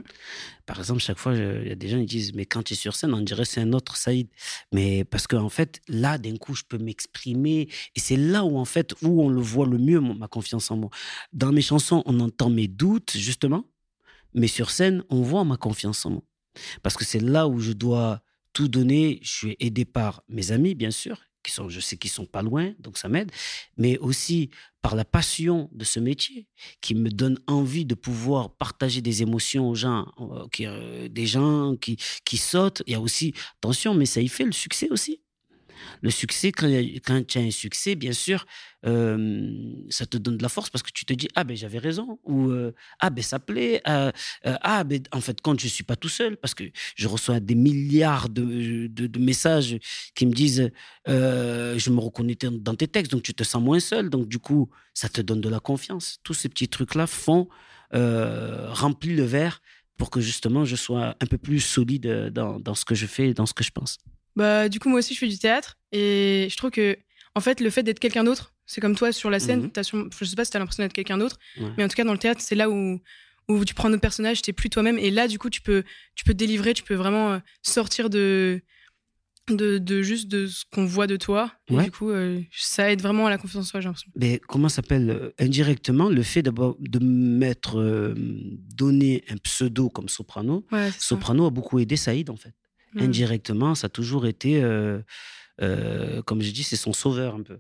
Par 0.66 0.80
exemple, 0.80 1.02
chaque 1.02 1.18
fois, 1.18 1.36
il 1.36 1.68
y 1.68 1.72
a 1.72 1.76
des 1.76 1.90
gens 1.90 2.00
qui 2.00 2.06
disent 2.06 2.34
Mais 2.34 2.46
quand 2.46 2.64
tu 2.64 2.74
es 2.74 2.76
sur 2.76 2.96
scène, 2.96 3.14
on 3.14 3.22
dirait 3.22 3.46
c'est 3.46 3.62
un 3.62 3.74
autre 3.74 3.98
Saïd. 3.98 4.28
Mais 4.72 5.04
parce 5.04 5.28
qu'en 5.28 5.44
en 5.44 5.50
fait, 5.50 5.82
là, 5.88 6.18
d'un 6.18 6.38
coup, 6.38 6.56
je 6.56 6.64
peux 6.64 6.78
m'exprimer. 6.78 7.70
Et 7.96 8.00
c'est 8.00 8.18
là 8.18 8.46
où, 8.46 8.58
en 8.58 8.66
fait, 8.66 8.94
où 9.02 9.24
on 9.24 9.30
le 9.30 9.42
voit 9.42 9.68
le 9.68 9.78
mieux, 9.78 10.00
ma 10.00 10.28
confiance 10.28 10.72
en 10.72 10.78
moi. 10.78 10.90
Dans 11.34 11.52
mes 11.52 11.62
chansons, 11.62 12.04
on 12.06 12.20
entend 12.20 12.50
mes 12.50 12.68
doutes, 12.68 13.16
justement. 13.16 13.66
Mais 14.34 14.48
sur 14.48 14.72
scène, 14.72 15.04
on 15.10 15.22
voit 15.22 15.44
ma 15.44 15.58
confiance 15.58 16.06
en 16.06 16.12
moi. 16.12 16.24
Parce 16.82 16.98
que 16.98 17.06
c'est 17.06 17.20
là 17.20 17.48
où 17.48 17.60
je 17.60 17.72
dois 17.72 18.22
tout 18.54 18.68
donner. 18.68 19.20
Je 19.22 19.32
suis 19.32 19.58
aidé 19.60 19.86
par 19.86 20.24
mes 20.30 20.52
amis, 20.52 20.76
bien 20.76 20.92
sûr, 20.92 21.22
qui 21.44 21.52
sont, 21.52 21.70
je 21.70 21.80
sais 21.80 21.98
qu'ils 21.98 22.12
sont 22.12 22.26
pas 22.26 22.42
loin, 22.42 22.74
donc 22.80 22.98
ça 22.98 23.10
m'aide, 23.10 23.32
mais 23.78 23.98
aussi 23.98 24.50
par 24.84 24.96
la 24.96 25.06
passion 25.06 25.70
de 25.72 25.86
ce 25.86 26.00
métier 26.00 26.46
qui 26.82 26.94
me 26.94 27.10
donne 27.10 27.40
envie 27.48 27.86
de 27.86 27.96
pouvoir 27.96 28.52
partager 28.52 29.02
des 29.02 29.24
émotions 29.24 29.70
aux 29.70 29.76
gens, 29.76 30.06
euh, 30.20 30.46
euh, 30.60 31.08
des 31.08 31.26
gens 31.26 31.76
qui, 31.78 31.98
qui 32.26 32.38
sautent. 32.38 32.84
Il 32.86 32.92
y 32.92 32.96
a 32.96 33.00
aussi, 33.00 33.34
attention, 33.56 33.96
mais 33.96 34.06
ça 34.06 34.22
y 34.22 34.28
fait 34.28 34.44
le 34.44 34.52
succès 34.52 34.90
aussi. 34.92 35.22
Le 36.02 36.10
succès, 36.10 36.52
quand, 36.52 36.68
tu 37.28 37.38
as 37.38 37.42
un 37.42 37.52
succès, 37.52 37.96
bien 37.96 38.14
sûr, 38.14 38.46
ça 38.84 40.06
te 40.06 40.18
donne 40.18 40.38
de 40.38 40.44
la 40.44 40.50
force 40.50 40.70
parce 40.70 40.84
que 40.84 40.92
tu 40.92 41.06
te 41.06 41.14
dis 41.14 41.28
ah 41.36 41.44
ben 41.46 41.56
j'avais 41.56 41.78
raison 41.78 42.20
ou 42.26 42.52
ah 43.00 43.10
ben 43.10 43.22
ça 43.22 43.40
plaît 43.40 43.82
ah 43.86 44.84
ben 44.84 45.02
en 45.12 45.22
fait 45.22 45.40
quand 45.42 45.58
je 45.58 45.68
suis 45.68 45.86
pas 45.86 45.96
tout 45.96 46.10
seul 46.10 46.36
parce 46.36 46.54
que 46.54 46.66
je 46.96 47.08
reçois 47.08 47.40
des 47.40 47.56
milliards 47.56 48.28
de, 48.28 48.90
messages 49.18 49.78
qui 50.16 50.26
me 50.26 50.34
disent 50.34 50.70
je 51.08 51.90
me 51.90 52.00
reconnais 52.00 52.36
dans 52.36 52.76
tes 52.76 52.88
textes 52.88 53.12
donc 53.14 53.24
tu 53.24 53.34
te 53.34 53.44
sens 53.44 53.62
moins 53.62 53.80
seul 53.80 54.10
donc 54.10 54.28
du 54.28 54.40
coup 54.40 54.70
ça 54.94 55.08
te 55.08 55.22
donne 55.22 55.40
de 55.40 55.50
la 55.50 55.62
confiance 55.62 56.18
tous 56.24 56.34
ces 56.34 56.50
petits 56.50 56.68
trucs 56.68 56.96
là 56.96 57.08
font 57.08 57.48
remplir 57.94 59.16
le 59.16 59.24
verre 59.24 59.62
pour 59.98 60.10
que 60.10 60.20
justement 60.20 60.66
je 60.66 60.76
sois 60.76 61.16
un 61.22 61.26
peu 61.26 61.38
plus 61.38 61.62
solide 61.62 62.32
dans, 62.34 62.60
dans 62.60 62.76
ce 62.76 62.84
que 62.84 62.96
je 62.96 63.06
fais 63.06 63.30
et 63.30 63.34
dans 63.34 63.46
ce 63.46 63.54
que 63.54 63.64
je 63.64 63.72
pense. 63.72 63.98
Bah, 64.36 64.70
du 64.70 64.80
coup, 64.80 64.90
moi 64.90 65.00
aussi, 65.00 65.14
je 65.14 65.20
fais 65.20 65.28
du 65.28 65.38
théâtre. 65.38 65.78
Et 65.92 66.48
je 66.50 66.58
trouve 66.58 66.72
que, 66.72 66.98
en 67.36 67.42
fait, 67.42 67.60
le 67.60 67.70
fait 67.70 67.84
d'être 67.84 68.00
quelqu'un 68.00 68.24
d'autre, 68.24 68.54
c'est 68.66 68.82
comme 68.82 68.96
toi 68.96 69.12
sur 69.12 69.30
la 69.30 69.40
scène. 69.40 69.64
Mhm. 69.64 69.72
je 69.76 70.26
sais 70.26 70.36
pas 70.36 70.46
si 70.46 70.52
tu 70.52 70.58
as 70.58 70.60
l'impression 70.60 70.84
d'être 70.84 70.94
quelqu'un 70.94 71.18
d'autre, 71.18 71.38
mais 71.78 71.84
en 71.84 71.88
tout 71.88 71.96
cas, 71.96 72.04
dans 72.04 72.14
le 72.14 72.18
théâtre, 72.18 72.42
c'est 72.42 72.56
là 72.56 72.70
où, 72.70 73.00
où 73.50 73.66
tu 73.66 73.74
prends 73.74 73.90
un 73.90 73.92
autre 73.94 74.02
personnage, 74.02 74.42
tu 74.42 74.54
plus 74.54 74.70
toi-même. 74.70 74.98
Et 74.98 75.12
là, 75.12 75.28
du 75.28 75.38
coup, 75.40 75.50
tu 75.50 75.62
peux, 75.62 75.84
tu 76.16 76.24
peux 76.24 76.34
te 76.34 76.38
délivrer, 76.38 76.74
tu 76.74 76.84
peux 76.84 76.96
vraiment 76.96 77.34
euh, 77.34 77.40
sortir 77.62 78.10
de, 78.10 78.62
de, 79.50 79.78
de, 79.78 80.02
juste 80.02 80.30
de 80.30 80.48
ce 80.48 80.64
qu'on 80.72 80.86
voit 80.86 81.08
de 81.08 81.18
toi. 81.18 81.52
Et 81.70 81.76
du 81.76 81.92
coup, 81.92 82.10
euh, 82.10 82.40
ça 82.52 82.92
aide 82.92 83.02
vraiment 83.02 83.28
à 83.28 83.30
la 83.30 83.38
confiance 83.38 83.66
en 83.66 83.70
soi, 83.70 83.82
j'ai 83.82 83.86
l'impression. 83.88 84.12
Mais 84.16 84.40
comment 84.48 84.70
s'appelle 84.70 85.10
euh, 85.10 85.32
indirectement 85.40 86.10
le 86.10 86.24
fait 86.24 86.42
de 86.42 87.00
mettre, 87.00 88.16
donner 88.16 89.26
un 89.30 89.38
pseudo 89.38 89.90
comme 89.90 90.08
Soprano. 90.08 90.66
Soprano 90.98 91.46
a 91.48 91.50
beaucoup 91.52 91.80
aidé 91.80 91.98
Saïd 91.98 92.30
en 92.30 92.38
fait. 92.38 92.54
Mmh. 92.96 93.02
indirectement, 93.02 93.76
ça 93.76 93.88
a 93.88 93.90
toujours 93.90 94.26
été, 94.26 94.64
euh, 94.64 95.00
euh, 95.62 96.22
comme 96.24 96.42
je 96.42 96.52
dis, 96.52 96.64
c'est 96.64 96.76
son 96.76 96.94
sauveur 96.94 97.36
un 97.36 97.42
peu. 97.42 97.60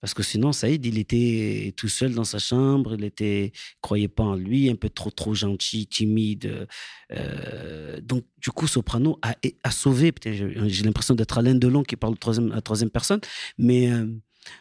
Parce 0.00 0.14
que 0.14 0.22
sinon, 0.22 0.52
Saïd, 0.52 0.86
il 0.86 0.96
était 0.96 1.74
tout 1.76 1.88
seul 1.88 2.14
dans 2.14 2.24
sa 2.24 2.38
chambre, 2.38 2.94
il 2.94 3.04
était, 3.04 3.52
croyait 3.82 4.08
pas 4.08 4.22
en 4.22 4.34
lui, 4.34 4.70
un 4.70 4.74
peu 4.74 4.88
trop, 4.88 5.10
trop 5.10 5.34
gentil, 5.34 5.86
timide. 5.86 6.66
Euh, 7.12 8.00
donc, 8.00 8.24
du 8.38 8.50
coup, 8.50 8.66
Soprano 8.66 9.18
a, 9.20 9.34
a 9.62 9.70
sauvé, 9.70 10.14
j'ai 10.24 10.84
l'impression 10.84 11.14
d'être 11.14 11.36
Alain 11.36 11.54
Delon 11.54 11.82
qui 11.82 11.96
parle 11.96 12.14
à 12.54 12.60
troisième 12.62 12.90
personne, 12.90 13.20
mais 13.58 13.90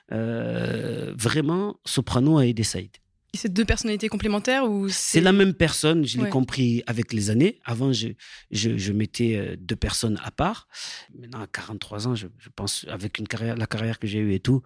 vraiment, 0.09 1.79
Soprano 1.85 2.37
a 2.37 2.45
aidé 2.45 2.63
Saïd. 2.63 2.91
C'est 3.35 3.53
deux 3.53 3.65
personnalités 3.65 4.09
complémentaires 4.09 4.69
ou 4.69 4.89
c'est 4.89 5.21
la 5.21 5.31
même 5.31 5.53
personne, 5.53 6.05
je 6.05 6.19
l'ai 6.19 6.29
compris 6.29 6.83
avec 6.87 7.13
les 7.13 7.29
années. 7.29 7.59
Avant, 7.63 7.93
je, 7.93 8.09
je, 8.51 8.91
mettais 8.91 9.35
euh, 9.35 9.55
deux 9.59 9.75
personnes 9.75 10.19
à 10.23 10.31
part. 10.31 10.67
Maintenant, 11.17 11.41
à 11.41 11.47
43 11.47 12.07
ans, 12.07 12.15
je, 12.15 12.27
pense, 12.55 12.85
avec 12.89 13.19
une 13.19 13.27
carrière, 13.27 13.55
la 13.55 13.67
carrière 13.67 13.99
que 13.99 14.07
j'ai 14.07 14.19
eue 14.19 14.33
et 14.33 14.39
tout, 14.39 14.63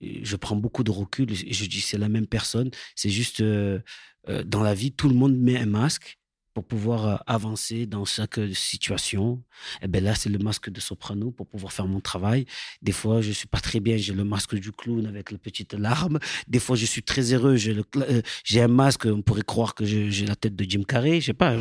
je 0.00 0.36
prends 0.36 0.56
beaucoup 0.56 0.82
de 0.82 0.90
recul 0.90 1.30
et 1.30 1.52
je 1.52 1.66
dis 1.66 1.80
c'est 1.80 1.98
la 1.98 2.08
même 2.08 2.26
personne. 2.26 2.70
C'est 2.94 3.10
juste, 3.10 3.40
euh, 3.40 3.80
euh, 4.28 4.42
dans 4.44 4.62
la 4.62 4.74
vie, 4.74 4.92
tout 4.92 5.08
le 5.08 5.14
monde 5.14 5.36
met 5.36 5.58
un 5.58 5.66
masque 5.66 6.19
pour 6.60 6.78
pouvoir 6.78 7.06
euh, 7.06 7.16
avancer 7.26 7.86
dans 7.86 8.04
chaque 8.04 8.38
euh, 8.38 8.52
situation. 8.52 9.42
Et 9.80 9.84
eh 9.84 9.88
ben 9.88 10.04
là, 10.04 10.14
c'est 10.14 10.28
le 10.28 10.38
masque 10.38 10.68
de 10.68 10.78
soprano 10.78 11.30
pour 11.30 11.46
pouvoir 11.46 11.72
faire 11.72 11.86
mon 11.86 12.00
travail. 12.00 12.44
Des 12.82 12.92
fois, 12.92 13.22
je 13.22 13.32
suis 13.32 13.48
pas 13.48 13.60
très 13.60 13.80
bien, 13.80 13.96
j'ai 13.96 14.12
le 14.12 14.24
masque 14.24 14.56
du 14.56 14.70
clown 14.70 15.06
avec 15.06 15.30
la 15.30 15.38
petite 15.38 15.72
larme. 15.72 16.18
Des 16.48 16.58
fois, 16.58 16.76
je 16.76 16.84
suis 16.84 17.02
très 17.02 17.32
heureux, 17.32 17.56
j'ai 17.56 17.74
euh, 17.96 18.22
un 18.56 18.68
masque, 18.68 19.06
on 19.06 19.22
pourrait 19.22 19.42
croire 19.42 19.74
que 19.74 19.86
j'ai 19.86 20.26
la 20.26 20.36
tête 20.36 20.54
de 20.54 20.64
Jim 20.68 20.82
Carrey, 20.86 21.22
je 21.22 21.26
sais 21.26 21.32
pas. 21.32 21.56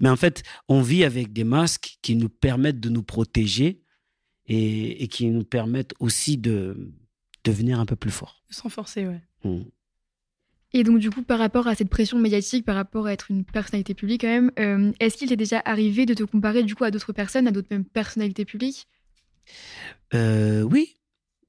Mais 0.00 0.08
en 0.08 0.16
fait, 0.16 0.44
on 0.68 0.82
vit 0.82 1.02
avec 1.02 1.32
des 1.32 1.44
masques 1.44 1.98
qui 2.00 2.14
nous 2.14 2.28
permettent 2.28 2.80
de 2.80 2.90
nous 2.90 3.02
protéger 3.02 3.82
et, 4.46 5.02
et 5.02 5.08
qui 5.08 5.26
nous 5.26 5.44
permettent 5.44 5.94
aussi 5.98 6.38
de 6.38 6.92
devenir 7.42 7.80
un 7.80 7.86
peu 7.86 7.96
plus 7.96 8.12
fort. 8.12 8.44
De 8.48 8.54
se 8.54 8.62
renforcer, 8.62 9.04
ouais. 9.04 9.20
Mmh. 9.42 9.62
Et 10.74 10.84
donc, 10.84 10.98
du 10.98 11.10
coup, 11.10 11.22
par 11.22 11.38
rapport 11.38 11.66
à 11.66 11.74
cette 11.74 11.88
pression 11.88 12.18
médiatique, 12.18 12.64
par 12.64 12.76
rapport 12.76 13.06
à 13.06 13.12
être 13.12 13.30
une 13.30 13.44
personnalité 13.44 13.94
publique, 13.94 14.20
quand 14.20 14.28
même, 14.28 14.52
euh, 14.58 14.92
est-ce 15.00 15.16
qu'il 15.16 15.28
t'est 15.28 15.36
déjà 15.36 15.62
arrivé 15.64 16.04
de 16.04 16.14
te 16.14 16.22
comparer, 16.24 16.62
du 16.62 16.74
coup, 16.74 16.84
à 16.84 16.90
d'autres 16.90 17.12
personnes, 17.12 17.48
à 17.48 17.50
d'autres 17.50 17.74
personnalités 17.92 18.44
publiques? 18.44 18.86
Euh, 20.14 20.62
Oui. 20.62 20.94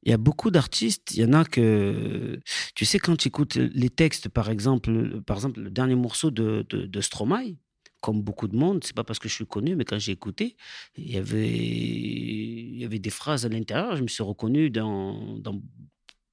Il 0.04 0.12
y 0.12 0.14
a 0.14 0.18
beaucoup 0.18 0.50
d'artistes. 0.50 1.12
Il 1.12 1.20
y 1.20 1.26
en 1.26 1.34
a 1.34 1.44
que. 1.44 2.40
Tu 2.74 2.86
sais, 2.86 3.00
quand 3.00 3.18
tu 3.18 3.28
écoutes 3.28 3.56
les 3.56 3.90
textes, 3.90 4.30
par 4.30 4.50
exemple, 4.50 5.22
par 5.24 5.36
exemple 5.36 5.60
le 5.60 5.70
dernier 5.70 5.96
morceau 5.96 6.32
de, 6.32 6.66
de, 6.70 7.02
Stromae, 7.02 7.58
comme 8.02 8.22
beaucoup 8.22 8.48
de 8.48 8.56
monde, 8.56 8.82
c'est 8.84 8.96
pas 8.96 9.04
parce 9.04 9.20
que 9.20 9.28
je 9.28 9.34
suis 9.34 9.46
connu, 9.46 9.76
mais 9.76 9.84
quand 9.84 10.00
j'ai 10.00 10.14
écouté, 10.14 10.56
il 10.96 11.12
y 11.12 11.18
avait, 11.18 11.50
il 11.50 12.80
y 12.80 12.86
avait 12.86 13.00
des 13.00 13.10
phrases 13.10 13.46
à 13.46 13.50
l'intérieur, 13.50 13.98
je 13.98 14.04
me 14.04 14.08
suis 14.08 14.24
reconnu 14.24 14.70
dans, 14.70 15.38
dans 15.38 15.62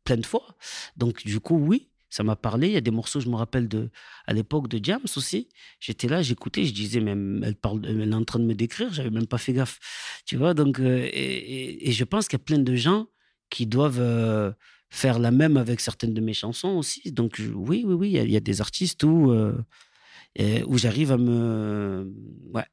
plein 0.04 0.16
de 0.16 0.26
fois. 0.26 0.56
Donc, 0.96 1.24
du 1.24 1.40
coup, 1.40 1.56
oui, 1.56 1.90
ça 2.10 2.22
m'a 2.22 2.36
parlé. 2.36 2.68
Il 2.68 2.72
y 2.72 2.76
a 2.76 2.80
des 2.80 2.90
morceaux, 2.90 3.20
je 3.20 3.28
me 3.28 3.36
rappelle 3.36 3.68
de, 3.68 3.90
à 4.26 4.32
l'époque 4.32 4.68
de 4.68 4.82
Jams 4.82 5.06
aussi. 5.16 5.48
J'étais 5.80 6.08
là, 6.08 6.22
j'écoutais, 6.22 6.64
je 6.64 6.72
disais, 6.72 7.00
mais 7.00 7.46
elle, 7.46 7.56
parle, 7.56 7.84
elle 7.86 8.00
est 8.00 8.14
en 8.14 8.24
train 8.24 8.38
de 8.38 8.44
me 8.44 8.54
décrire, 8.54 8.92
j'avais 8.92 9.10
même 9.10 9.26
pas 9.26 9.38
fait 9.38 9.52
gaffe. 9.52 9.78
Tu 10.24 10.36
vois, 10.36 10.54
donc, 10.54 10.80
euh, 10.80 11.08
et, 11.12 11.90
je 11.92 12.04
pense 12.04 12.28
qu'il 12.28 12.38
y 12.38 12.42
a 12.42 12.44
plein 12.44 12.58
de 12.58 12.74
gens 12.74 13.06
qui 13.50 13.66
doivent 13.66 14.00
euh, 14.00 14.52
faire 14.90 15.18
la 15.18 15.30
même 15.30 15.56
avec 15.56 15.80
certaines 15.80 16.14
de 16.14 16.20
mes 16.20 16.34
chansons 16.34 16.76
aussi. 16.76 17.12
Donc, 17.12 17.40
oui, 17.54 17.84
oui, 17.86 17.94
oui, 17.94 18.12
il 18.12 18.30
y, 18.30 18.36
a, 18.36 18.40
des 18.40 18.60
artistes 18.60 19.02
où, 19.04 19.30
euh, 19.32 19.52
où 20.66 20.78
j'arrive 20.78 21.12
à 21.12 21.18
me, 21.18 22.12
ouais, 22.52 22.66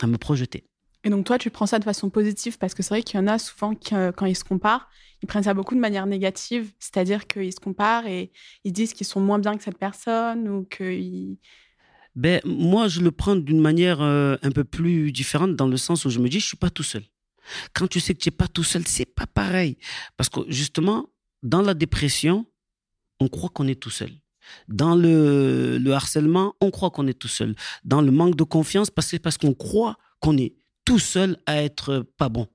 à 0.00 0.06
me 0.06 0.16
projeter. 0.16 0.64
Et 1.02 1.10
donc 1.10 1.24
toi, 1.24 1.38
tu 1.38 1.50
prends 1.50 1.66
ça 1.66 1.78
de 1.78 1.84
façon 1.84 2.10
positive 2.10 2.58
parce 2.58 2.74
que 2.74 2.82
c'est 2.82 2.90
vrai 2.90 3.02
qu'il 3.02 3.18
y 3.18 3.22
en 3.22 3.26
a 3.26 3.38
souvent 3.38 3.74
quand 3.74 4.26
ils 4.26 4.36
se 4.36 4.44
comparent, 4.44 4.86
ils 5.22 5.26
prennent 5.26 5.42
ça 5.42 5.54
beaucoup 5.54 5.74
de 5.74 5.80
manière 5.80 6.06
négative, 6.06 6.72
c'est-à-dire 6.78 7.26
qu'ils 7.26 7.52
se 7.52 7.60
comparent 7.60 8.06
et 8.06 8.32
ils 8.64 8.72
disent 8.72 8.94
qu'ils 8.94 9.06
sont 9.06 9.20
moins 9.20 9.38
bien 9.38 9.56
que 9.56 9.62
cette 9.62 9.78
personne 9.78 10.48
ou 10.48 10.64
qu'ils... 10.64 11.38
Ben, 12.16 12.40
moi, 12.44 12.88
je 12.88 13.00
le 13.00 13.12
prends 13.12 13.36
d'une 13.36 13.60
manière 13.60 14.00
euh, 14.00 14.36
un 14.42 14.50
peu 14.50 14.64
plus 14.64 15.12
différente 15.12 15.54
dans 15.54 15.68
le 15.68 15.76
sens 15.76 16.04
où 16.04 16.10
je 16.10 16.18
me 16.18 16.28
dis, 16.28 16.40
je 16.40 16.46
suis 16.46 16.56
pas 16.56 16.70
tout 16.70 16.82
seul. 16.82 17.04
Quand 17.74 17.86
tu 17.86 18.00
sais 18.00 18.14
que 18.14 18.18
tu 18.18 18.28
n'es 18.28 18.36
pas 18.36 18.48
tout 18.48 18.64
seul, 18.64 18.86
c'est 18.86 19.06
pas 19.06 19.26
pareil. 19.26 19.76
Parce 20.16 20.28
que 20.28 20.40
justement, 20.48 21.08
dans 21.42 21.62
la 21.62 21.74
dépression, 21.74 22.46
on 23.20 23.28
croit 23.28 23.50
qu'on 23.50 23.68
est 23.68 23.80
tout 23.80 23.90
seul. 23.90 24.10
Dans 24.68 24.96
le, 24.96 25.78
le 25.78 25.92
harcèlement, 25.92 26.54
on 26.60 26.70
croit 26.70 26.90
qu'on 26.90 27.06
est 27.06 27.18
tout 27.18 27.28
seul. 27.28 27.54
Dans 27.84 28.00
le 28.00 28.10
manque 28.10 28.36
de 28.36 28.44
confiance, 28.44 28.90
c'est 29.00 29.18
parce 29.18 29.38
qu'on 29.38 29.54
croit 29.54 29.96
qu'on 30.20 30.36
est 30.36 30.54
tout 30.84 30.98
seul 30.98 31.36
à 31.46 31.62
être 31.62 32.04
pas 32.16 32.28
bon. 32.28 32.48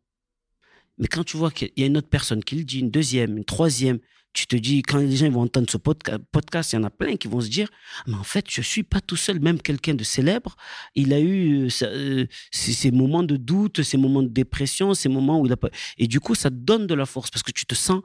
Mais 0.98 1.08
quand 1.08 1.24
tu 1.24 1.38
vois 1.38 1.52
qu'il 1.52 1.72
y 1.75 1.84
a 1.84 1.88
une 1.88 1.98
autre 1.98 2.10
personne 2.10 2.44
qui 2.44 2.56
le 2.56 2.64
dit, 2.64 2.80
une 2.80 2.92
deuxième, 2.92 3.38
une 3.38 3.46
troisième, 3.46 4.00
tu 4.36 4.48
te 4.48 4.56
dis, 4.56 4.82
quand 4.82 4.98
les 4.98 5.16
gens 5.16 5.30
vont 5.30 5.42
entendre 5.42 5.70
ce 5.70 5.78
podcast, 5.78 6.74
il 6.74 6.75
y 6.75 6.80
en 6.80 6.84
a 6.84 6.90
plein 6.90 7.16
qui 7.16 7.30
vont 7.30 7.40
se 7.40 7.48
dire, 7.48 7.70
mais 8.06 8.16
en 8.16 8.24
fait, 8.24 8.46
je 8.50 8.62
suis 8.62 8.84
pas 8.84 9.00
tout 9.00 9.16
seul. 9.16 9.40
Même 9.40 9.62
quelqu'un 9.62 9.94
de 9.94 10.04
célèbre, 10.04 10.58
il 10.94 11.14
a 11.14 11.22
eu 11.22 11.68
euh, 11.68 11.70
euh, 11.84 12.25
ces 12.52 12.92
moments 12.92 13.24
de 13.24 13.38
doute, 13.38 13.82
ces 13.82 13.98
moments 13.98 14.24
de 14.24 14.28
dépression, 14.28 14.94
ces 14.94 15.08
moments 15.08 15.40
où 15.40 15.46
il 15.46 15.54
a 15.54 15.58
pas. 15.58 15.70
Et 15.98 16.08
du 16.08 16.20
coup, 16.20 16.36
ça 16.36 16.50
donne 16.50 16.86
de 16.86 16.94
la 16.94 17.06
force 17.06 17.32
parce 17.32 17.44
que 17.44 17.52
tu 17.52 17.66
te 17.66 17.75
sens 17.75 18.02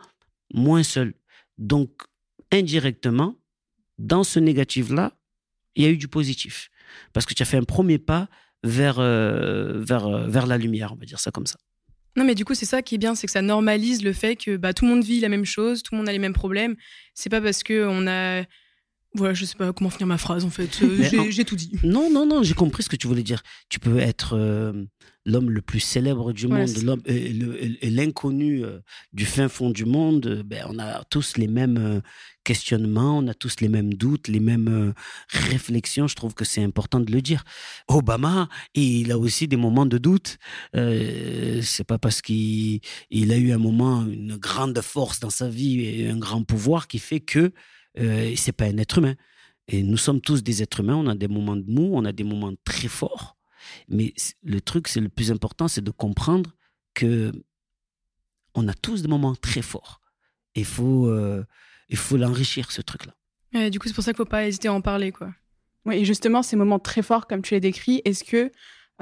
moins 0.54 0.84
seul. 0.84 1.14
Donc, 1.58 1.90
indirectement, 2.52 3.36
dans 3.98 4.22
ce 4.22 4.38
négatif-là, 4.38 5.12
il 5.74 5.82
y 5.82 5.86
a 5.86 5.90
eu 5.90 5.96
du 5.96 6.06
positif. 6.06 6.70
Parce 7.12 7.26
que 7.26 7.34
tu 7.34 7.42
as 7.42 7.46
fait 7.46 7.56
un 7.56 7.64
premier 7.64 7.98
pas 7.98 8.28
vers, 8.62 9.00
euh, 9.00 9.82
vers, 9.82 10.28
vers 10.28 10.46
la 10.46 10.58
lumière, 10.58 10.92
on 10.92 10.96
va 10.96 11.06
dire 11.06 11.18
ça 11.18 11.32
comme 11.32 11.46
ça. 11.46 11.58
Non, 12.16 12.24
mais 12.24 12.34
du 12.34 12.44
coup, 12.44 12.54
c'est 12.54 12.66
ça 12.66 12.82
qui 12.82 12.96
est 12.96 12.98
bien, 12.98 13.14
c'est 13.14 13.26
que 13.26 13.32
ça 13.32 13.42
normalise 13.42 14.02
le 14.02 14.12
fait 14.12 14.36
que 14.36 14.56
bah, 14.56 14.72
tout 14.72 14.84
le 14.84 14.90
monde 14.90 15.04
vit 15.04 15.20
la 15.20 15.28
même 15.28 15.44
chose, 15.44 15.82
tout 15.82 15.94
le 15.94 15.98
monde 15.98 16.08
a 16.08 16.12
les 16.12 16.18
mêmes 16.18 16.32
problèmes. 16.32 16.76
C'est 17.14 17.30
pas 17.30 17.40
parce 17.40 17.62
que 17.62 17.86
on 17.88 18.06
a. 18.06 18.44
Voilà, 19.14 19.34
je 19.34 19.44
sais 19.44 19.56
pas 19.56 19.72
comment 19.72 19.90
finir 19.90 20.06
ma 20.06 20.18
phrase 20.18 20.44
en 20.44 20.50
fait. 20.50 20.82
Euh, 20.82 21.30
j'ai 21.30 21.44
tout 21.44 21.56
dit. 21.56 21.72
Non, 21.82 22.10
non, 22.10 22.26
non, 22.26 22.42
j'ai 22.44 22.54
compris 22.54 22.84
ce 22.84 22.88
que 22.88 22.96
tu 22.96 23.08
voulais 23.08 23.24
dire. 23.24 23.42
Tu 23.68 23.80
peux 23.80 23.98
être 23.98 24.36
euh, 24.36 24.72
l'homme 25.26 25.50
le 25.50 25.60
plus 25.60 25.80
célèbre 25.80 26.32
du 26.32 26.48
monde, 26.48 26.68
l'homme 26.82 27.02
l'inconnu 27.82 28.64
euh, 28.64 28.80
du 29.12 29.26
fin 29.26 29.48
fond 29.48 29.70
du 29.70 29.84
monde. 29.84 30.42
Ben, 30.46 30.64
on 30.68 30.78
a 30.78 31.04
tous 31.04 31.36
les 31.36 31.48
mêmes 31.48 32.02
questionnements, 32.44 33.18
on 33.18 33.28
a 33.28 33.34
tous 33.34 33.60
les 33.60 33.68
mêmes 33.68 33.94
doutes, 33.94 34.28
les 34.28 34.40
mêmes 34.40 34.94
réflexions. 35.28 36.08
Je 36.08 36.16
trouve 36.16 36.34
que 36.34 36.44
c'est 36.44 36.62
important 36.62 37.00
de 37.00 37.12
le 37.12 37.22
dire. 37.22 37.44
Obama, 37.88 38.48
il 38.74 39.12
a 39.12 39.18
aussi 39.18 39.48
des 39.48 39.56
moments 39.56 39.86
de 39.86 39.98
doute. 39.98 40.38
Euh, 40.76 41.60
c'est 41.62 41.84
pas 41.84 41.98
parce 41.98 42.22
qu'il 42.22 42.80
il 43.10 43.32
a 43.32 43.36
eu 43.36 43.52
un 43.52 43.58
moment, 43.58 44.06
une 44.06 44.36
grande 44.36 44.80
force 44.80 45.20
dans 45.20 45.30
sa 45.30 45.48
vie 45.48 45.80
et 45.80 46.08
un 46.08 46.18
grand 46.18 46.42
pouvoir 46.44 46.88
qui 46.88 46.98
fait 46.98 47.20
que 47.20 47.52
euh, 47.98 48.32
c'est 48.36 48.52
pas 48.52 48.66
un 48.66 48.78
être 48.78 48.98
humain. 48.98 49.14
Et 49.68 49.82
nous 49.82 49.96
sommes 49.96 50.20
tous 50.20 50.42
des 50.42 50.62
êtres 50.62 50.80
humains. 50.80 50.96
On 50.96 51.06
a 51.06 51.14
des 51.14 51.28
moments 51.28 51.56
de 51.56 51.70
mou, 51.70 51.90
on 51.94 52.04
a 52.04 52.12
des 52.12 52.24
moments 52.24 52.52
très 52.64 52.88
forts. 52.88 53.36
Mais 53.88 54.14
le 54.42 54.60
truc, 54.60 54.88
c'est 54.88 55.00
le 55.00 55.08
plus 55.08 55.30
important, 55.30 55.68
c'est 55.68 55.84
de 55.84 55.90
comprendre 55.90 56.56
que 56.94 57.32
on 58.54 58.66
a 58.68 58.74
tous 58.74 59.02
des 59.02 59.08
moments 59.08 59.34
très 59.36 59.62
forts. 59.62 60.00
Il 60.54 60.64
faut 60.64 61.06
euh, 61.06 61.44
il 61.88 61.96
faut 61.96 62.16
l'enrichir, 62.16 62.70
ce 62.70 62.80
truc-là. 62.80 63.70
du 63.70 63.78
coup, 63.78 63.88
c'est 63.88 63.94
pour 63.94 64.04
ça 64.04 64.12
qu'il 64.12 64.20
ne 64.20 64.24
faut 64.24 64.30
pas 64.30 64.46
hésiter 64.46 64.68
à 64.68 64.72
en 64.72 64.80
parler, 64.80 65.12
quoi. 65.12 65.32
Oui, 65.86 65.96
et 65.96 66.04
justement, 66.04 66.42
ces 66.42 66.56
moments 66.56 66.78
très 66.78 67.02
forts, 67.02 67.26
comme 67.26 67.42
tu 67.42 67.54
les 67.54 67.60
décris, 67.60 68.02
est-ce 68.04 68.24
que 68.24 68.52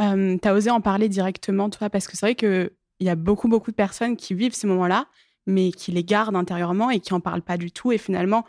euh, 0.00 0.38
tu 0.40 0.48
as 0.48 0.54
osé 0.54 0.70
en 0.70 0.80
parler 0.80 1.08
directement, 1.08 1.70
toi? 1.70 1.90
Parce 1.90 2.06
que 2.06 2.16
c'est 2.16 2.26
vrai 2.26 2.34
qu'il 2.34 2.70
y 3.00 3.08
a 3.08 3.16
beaucoup, 3.16 3.48
beaucoup 3.48 3.70
de 3.70 3.76
personnes 3.76 4.16
qui 4.16 4.34
vivent 4.34 4.54
ces 4.54 4.66
moments-là, 4.66 5.06
mais 5.46 5.72
qui 5.72 5.92
les 5.92 6.04
gardent 6.04 6.36
intérieurement 6.36 6.90
et 6.90 7.00
qui 7.00 7.12
n'en 7.12 7.20
parlent 7.20 7.42
pas 7.42 7.56
du 7.56 7.72
tout. 7.72 7.90
Et 7.92 7.98
finalement, 7.98 8.46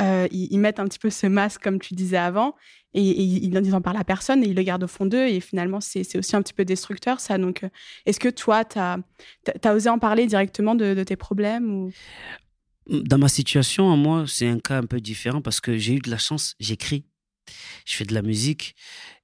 euh, 0.00 0.26
ils, 0.30 0.58
mettent 0.58 0.80
un 0.80 0.86
petit 0.86 0.98
peu 0.98 1.10
ce 1.10 1.26
masque, 1.26 1.62
comme 1.62 1.78
tu 1.78 1.94
disais 1.94 2.16
avant, 2.16 2.54
et, 2.94 3.02
ils 3.02 3.50
n'en 3.50 3.80
parlent 3.80 3.98
à 3.98 4.04
personne 4.04 4.42
et 4.42 4.48
ils 4.48 4.54
le 4.54 4.62
gardent 4.62 4.84
au 4.84 4.88
fond 4.88 5.06
d'eux. 5.06 5.26
Et 5.26 5.40
finalement, 5.40 5.80
c'est 5.80 6.16
aussi 6.16 6.36
un 6.36 6.42
petit 6.42 6.54
peu 6.54 6.64
destructeur, 6.64 7.20
ça. 7.20 7.38
Donc, 7.38 7.64
euh, 7.64 7.68
est-ce 8.06 8.20
que 8.20 8.28
toi, 8.28 8.64
tu 8.64 8.78
as, 8.78 8.98
osé 9.74 9.88
en 9.88 9.98
parler 9.98 10.26
directement 10.26 10.74
de, 10.74 10.94
de 10.94 11.04
tes 11.04 11.16
problèmes 11.16 11.70
ou... 11.70 11.90
Dans 12.88 13.18
ma 13.18 13.28
situation, 13.28 13.96
moi, 13.96 14.24
c'est 14.26 14.48
un 14.48 14.58
cas 14.58 14.76
un 14.78 14.86
peu 14.86 15.00
différent 15.00 15.40
parce 15.40 15.60
que 15.60 15.76
j'ai 15.76 15.94
eu 15.94 15.98
de 16.00 16.10
la 16.10 16.18
chance, 16.18 16.56
j'écris, 16.58 17.04
je 17.84 17.96
fais 17.96 18.04
de 18.04 18.14
la 18.14 18.22
musique 18.22 18.74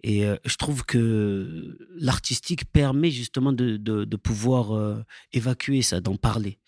et 0.02 0.24
euh, 0.24 0.36
je 0.44 0.56
trouve 0.56 0.84
que 0.84 1.78
l'artistique 1.96 2.70
permet 2.70 3.10
justement 3.10 3.52
de, 3.52 4.16
pouvoir 4.16 4.72
euh, 4.72 5.04
évacuer 5.32 5.82
ça, 5.82 6.00
d'en 6.00 6.16
parler. 6.16 6.58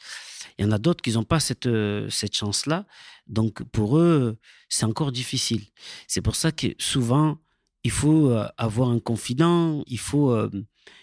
Il 0.58 0.64
y 0.64 0.68
en 0.68 0.72
a 0.72 0.78
d'autres 0.78 1.02
qui 1.02 1.12
n'ont 1.12 1.24
pas 1.24 1.40
cette, 1.40 1.66
euh, 1.66 2.08
cette 2.10 2.36
chance-là, 2.36 2.86
donc 3.26 3.62
pour 3.64 3.98
eux, 3.98 4.38
c'est 4.68 4.84
encore 4.84 5.12
difficile. 5.12 5.64
C'est 6.06 6.22
pour 6.22 6.36
ça 6.36 6.52
que 6.52 6.68
souvent, 6.78 7.38
il 7.84 7.90
faut 7.90 8.36
avoir 8.58 8.90
un 8.90 8.98
confident, 8.98 9.82
il 9.86 9.98
faut 9.98 10.36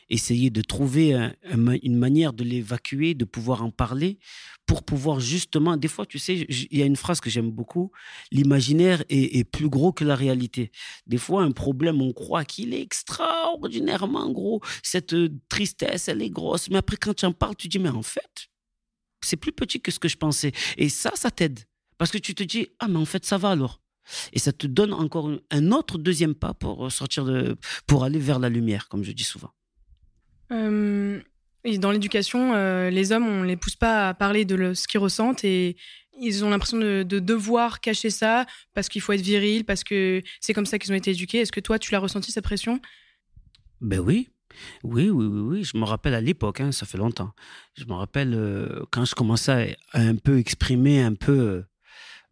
essayer 0.10 0.50
de 0.50 0.62
trouver 0.62 1.31
une 1.84 1.98
manière 1.98 2.34
de 2.34 2.43
l'évacuer, 2.43 3.13
de 3.13 3.25
pouvoir 3.25 3.63
en 3.63 3.72
parler, 3.72 4.19
pour 4.65 4.84
pouvoir 4.84 5.19
justement, 5.19 5.77
des 5.77 5.88
fois, 5.88 6.05
tu 6.05 6.19
sais, 6.19 6.46
il 6.50 6.77
y 6.77 6.81
a 6.81 6.86
une 6.86 6.96
phrase 6.96 7.19
que 7.19 7.29
j'aime 7.29 7.51
beaucoup, 7.51 7.91
l'imaginaire 8.31 9.03
est, 9.10 9.43
plus 9.43 9.69
gros 9.69 9.91
que 9.93 10.03
la 10.03 10.15
réalité. 10.15 10.72
Des 11.05 11.17
fois, 11.17 11.43
un 11.43 11.51
problème, 11.51 12.01
on 12.01 12.13
croit 12.13 12.46
qu'il 12.46 12.74
est 12.74 12.81
extraordinairement 12.81 14.31
gros, 14.31 14.62
cette 14.84 15.13
euh, 15.13 15.29
tristesse, 15.50 16.07
elle 16.07 16.22
est 16.22 16.29
grosse, 16.29 16.69
mais 16.69 16.77
après, 16.77 16.98
quand 16.98 17.13
tu 17.13 17.25
en 17.25 17.34
parles, 17.34 17.55
tu 17.55 17.67
dis, 17.67 17.79
mais 17.79 17.89
en 17.89 18.03
fait, 18.03 18.50
c'est 19.22 19.38
plus 19.38 19.51
petit 19.53 19.81
que 19.81 19.91
ce 19.91 20.00
que 20.00 20.07
je 20.07 20.17
pensais. 20.17 20.51
Et 20.77 20.89
ça, 20.89 21.12
ça 21.15 21.31
t'aide. 21.31 21.60
Parce 21.98 22.12
que 22.12 22.17
tu 22.17 22.36
te 22.36 22.43
dis, 22.43 22.67
ah, 22.79 22.88
mais 22.88 22.98
en 22.98 23.05
fait, 23.05 23.25
ça 23.25 23.38
va 23.38 23.51
alors. 23.51 23.81
Et 24.31 24.39
ça 24.39 24.53
te 24.53 24.67
donne 24.67 24.93
encore 24.93 25.31
un 25.50 25.72
autre 25.72 25.98
deuxième 25.98 26.36
pas 26.36 26.53
pour 26.53 26.91
sortir 26.91 27.25
de, 27.25 27.57
pour 27.88 28.03
aller 28.03 28.19
vers 28.19 28.39
la 28.39 28.50
lumière, 28.50 28.88
comme 28.88 29.03
je 29.03 29.12
dis 29.12 29.24
souvent. 29.24 29.51
Euh, 30.51 31.20
dans 31.77 31.92
l'éducation, 31.92 32.54
euh, 32.54 32.89
les 32.89 33.12
hommes, 33.12 33.27
on 33.27 33.44
les 33.44 33.58
pousse 33.58 33.75
pas 33.75 34.10
à 34.10 34.13
parler 34.13 34.46
de 34.46 34.74
ce 34.74 34.88
qu'ils 34.88 35.00
ressentent 35.00 35.44
et 35.44 35.75
ils 36.20 36.44
ont 36.46 36.50
l'impression 36.50 36.77
de, 36.77 37.04
devoir 37.04 37.82
cacher 37.82 38.10
ça 38.10 38.46
parce 38.74 38.89
qu'il 38.89 39.01
faut 39.01 39.13
être 39.13 39.22
viril, 39.22 39.66
parce 39.66 39.84
que 39.84 40.24
c'est 40.39 40.54
comme 40.54 40.66
ça 40.66 40.80
qu'ils 40.80 40.92
ont 40.92 40.96
été 40.96 41.12
éduqués. 41.12 41.39
Est-ce 41.39 41.51
que 41.51 41.60
toi, 41.60 41.77
tu 41.77 41.92
l'as 41.92 42.00
ressenti 42.00 42.32
cette 42.32 42.44
pression? 42.44 42.80
Ben 43.82 44.00
oui. 44.00 44.30
Oui, 44.84 45.10
oui, 45.10 45.25
oui, 45.25 45.39
oui. 45.42 45.63
Je 45.63 45.77
me 45.77 45.84
rappelle 45.84 46.16
à 46.16 46.22
l'époque, 46.22 46.62
hein, 46.62 46.72
ça 46.72 46.86
fait 46.86 46.98
longtemps. 46.98 47.34
Je 47.75 47.86
me 47.86 47.94
rappelle 47.94 48.34
euh, 48.34 48.84
quand 48.92 49.06
je 49.06 49.13
commençais 49.13 49.77
à, 49.92 50.00
un 50.00 50.16
peu 50.16 50.39
exprimer 50.39 51.01
un 51.01 51.13
peu 51.13 51.63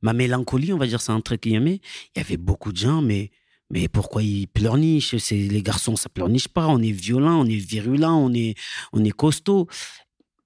ma 0.02 0.14
mélancolie, 0.14 0.74
on 0.74 0.78
va 0.78 0.88
dire 0.88 1.02
ça 1.02 1.14
entre 1.14 1.36
guillemets. 1.36 1.82
Il 2.16 2.20
y 2.20 2.22
avait 2.22 2.38
beaucoup 2.38 2.72
de 2.72 2.78
gens, 2.78 3.02
mais 3.02 3.32
mais 3.72 3.88
pourquoi 3.88 4.24
ils 4.24 4.48
pleurnichent? 4.48 5.18
C'est 5.18 5.36
les 5.36 5.64
garçons, 5.64 5.96
ça 5.96 6.10
pleurniche 6.10 6.48
pas. 6.48 6.68
On 6.68 6.82
est 6.82 6.92
violent, 6.92 7.42
on 7.42 7.46
est 7.46 7.56
virulent, 7.56 8.16
on 8.16 8.34
est, 8.34 8.56
on 8.94 9.04
est 9.04 9.12
costaud. 9.12 9.68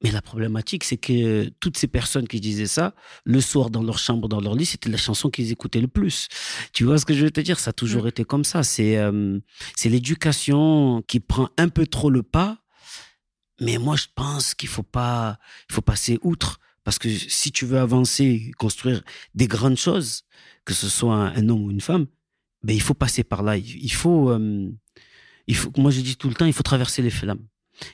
Mais 0.01 0.11
la 0.11 0.21
problématique, 0.21 0.85
c'est 0.85 0.97
que 0.97 1.49
toutes 1.59 1.77
ces 1.77 1.87
personnes 1.87 2.27
qui 2.27 2.39
disaient 2.39 2.67
ça, 2.67 2.95
le 3.25 3.41
soir 3.41 3.69
dans 3.69 3.83
leur 3.83 3.97
chambre, 3.97 4.29
dans 4.29 4.39
leur 4.39 4.55
lit, 4.55 4.65
c'était 4.65 4.89
la 4.89 4.97
chanson 4.97 5.29
qu'ils 5.29 5.51
écoutaient 5.51 5.81
le 5.81 5.89
plus. 5.89 6.29
Tu 6.71 6.85
vois 6.85 6.97
ce 6.97 7.05
que 7.05 7.13
je 7.13 7.25
veux 7.25 7.31
te 7.31 7.41
dire? 7.41 7.59
Ça 7.59 7.71
a 7.71 7.73
toujours 7.73 8.05
mm. 8.05 8.07
été 8.07 8.23
comme 8.23 8.45
ça. 8.45 8.63
C'est 8.63 8.97
euh, 8.97 9.39
c'est 9.75 9.89
l'éducation 9.89 11.03
qui 11.05 11.19
prend 11.19 11.49
un 11.57 11.67
peu 11.67 11.85
trop 11.85 12.09
le 12.09 12.23
pas. 12.23 12.59
Mais 13.59 13.77
moi, 13.77 13.97
je 13.97 14.05
pense 14.15 14.55
qu'il 14.55 14.69
faut 14.69 14.83
pas, 14.83 15.37
il 15.69 15.75
faut 15.75 15.81
passer 15.81 16.17
outre. 16.21 16.61
Parce 16.85 16.97
que 16.97 17.09
si 17.09 17.51
tu 17.51 17.65
veux 17.65 17.79
avancer, 17.79 18.51
construire 18.57 19.03
des 19.35 19.47
grandes 19.47 19.75
choses, 19.75 20.23
que 20.63 20.73
ce 20.73 20.87
soit 20.87 21.13
un 21.13 21.49
homme 21.49 21.65
ou 21.65 21.71
une 21.71 21.81
femme, 21.81 22.07
ben, 22.63 22.75
il 22.75 22.81
faut 22.81 22.93
passer 22.93 23.23
par 23.23 23.43
là. 23.43 23.57
Il 23.57 23.91
faut, 23.91 24.29
euh, 24.29 24.69
il 25.47 25.55
faut, 25.55 25.71
moi 25.77 25.91
je 25.91 26.01
dis 26.01 26.15
tout 26.15 26.29
le 26.29 26.35
temps, 26.35 26.45
il 26.45 26.53
faut 26.53 26.63
traverser 26.63 27.01
les 27.01 27.09
flammes. 27.09 27.45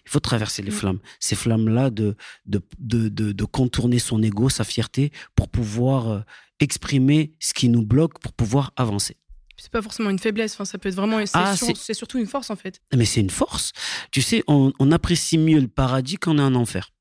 Il 0.06 0.10
faut 0.10 0.20
traverser 0.20 0.62
les 0.62 0.72
mm. 0.72 0.76
flammes. 0.76 1.00
Ces 1.20 1.36
flammes-là, 1.36 1.90
de 1.90 2.16
de, 2.46 2.62
de, 2.80 3.10
de, 3.10 3.46
contourner 3.46 4.00
son 4.00 4.22
ego, 4.24 4.50
sa 4.50 4.64
fierté, 4.64 5.12
pour 5.36 5.50
pouvoir 5.50 6.10
euh, 6.10 6.20
exprimer 6.60 7.34
ce 7.40 7.54
qui 7.54 7.70
nous 7.70 7.86
bloque, 7.86 8.20
pour 8.20 8.34
pouvoir 8.34 8.74
avancer. 8.76 9.18
C'est 9.58 9.72
pas 9.72 9.82
forcément 9.82 10.10
une 10.10 10.20
faiblesse, 10.20 10.54
enfin, 10.54 10.66
ça 10.66 10.78
peut 10.78 10.90
être 10.90 10.96
vraiment. 10.96 11.24
C'est 11.26 11.32
ah, 11.34 11.56
surtout 11.56 12.18
une 12.18 12.28
force 12.28 12.50
en 12.50 12.56
fait. 12.56 12.82
Mais 12.94 13.06
c'est 13.06 13.22
une 13.22 13.30
force. 13.30 13.72
Tu 14.12 14.22
sais, 14.22 14.44
on, 14.48 14.74
on 14.80 14.92
apprécie 14.92 15.38
mieux 15.38 15.60
le 15.60 15.68
paradis 15.68 16.18
qu'on 16.18 16.38
est 16.38 16.42
en 16.42 16.56
enfer. 16.56 16.92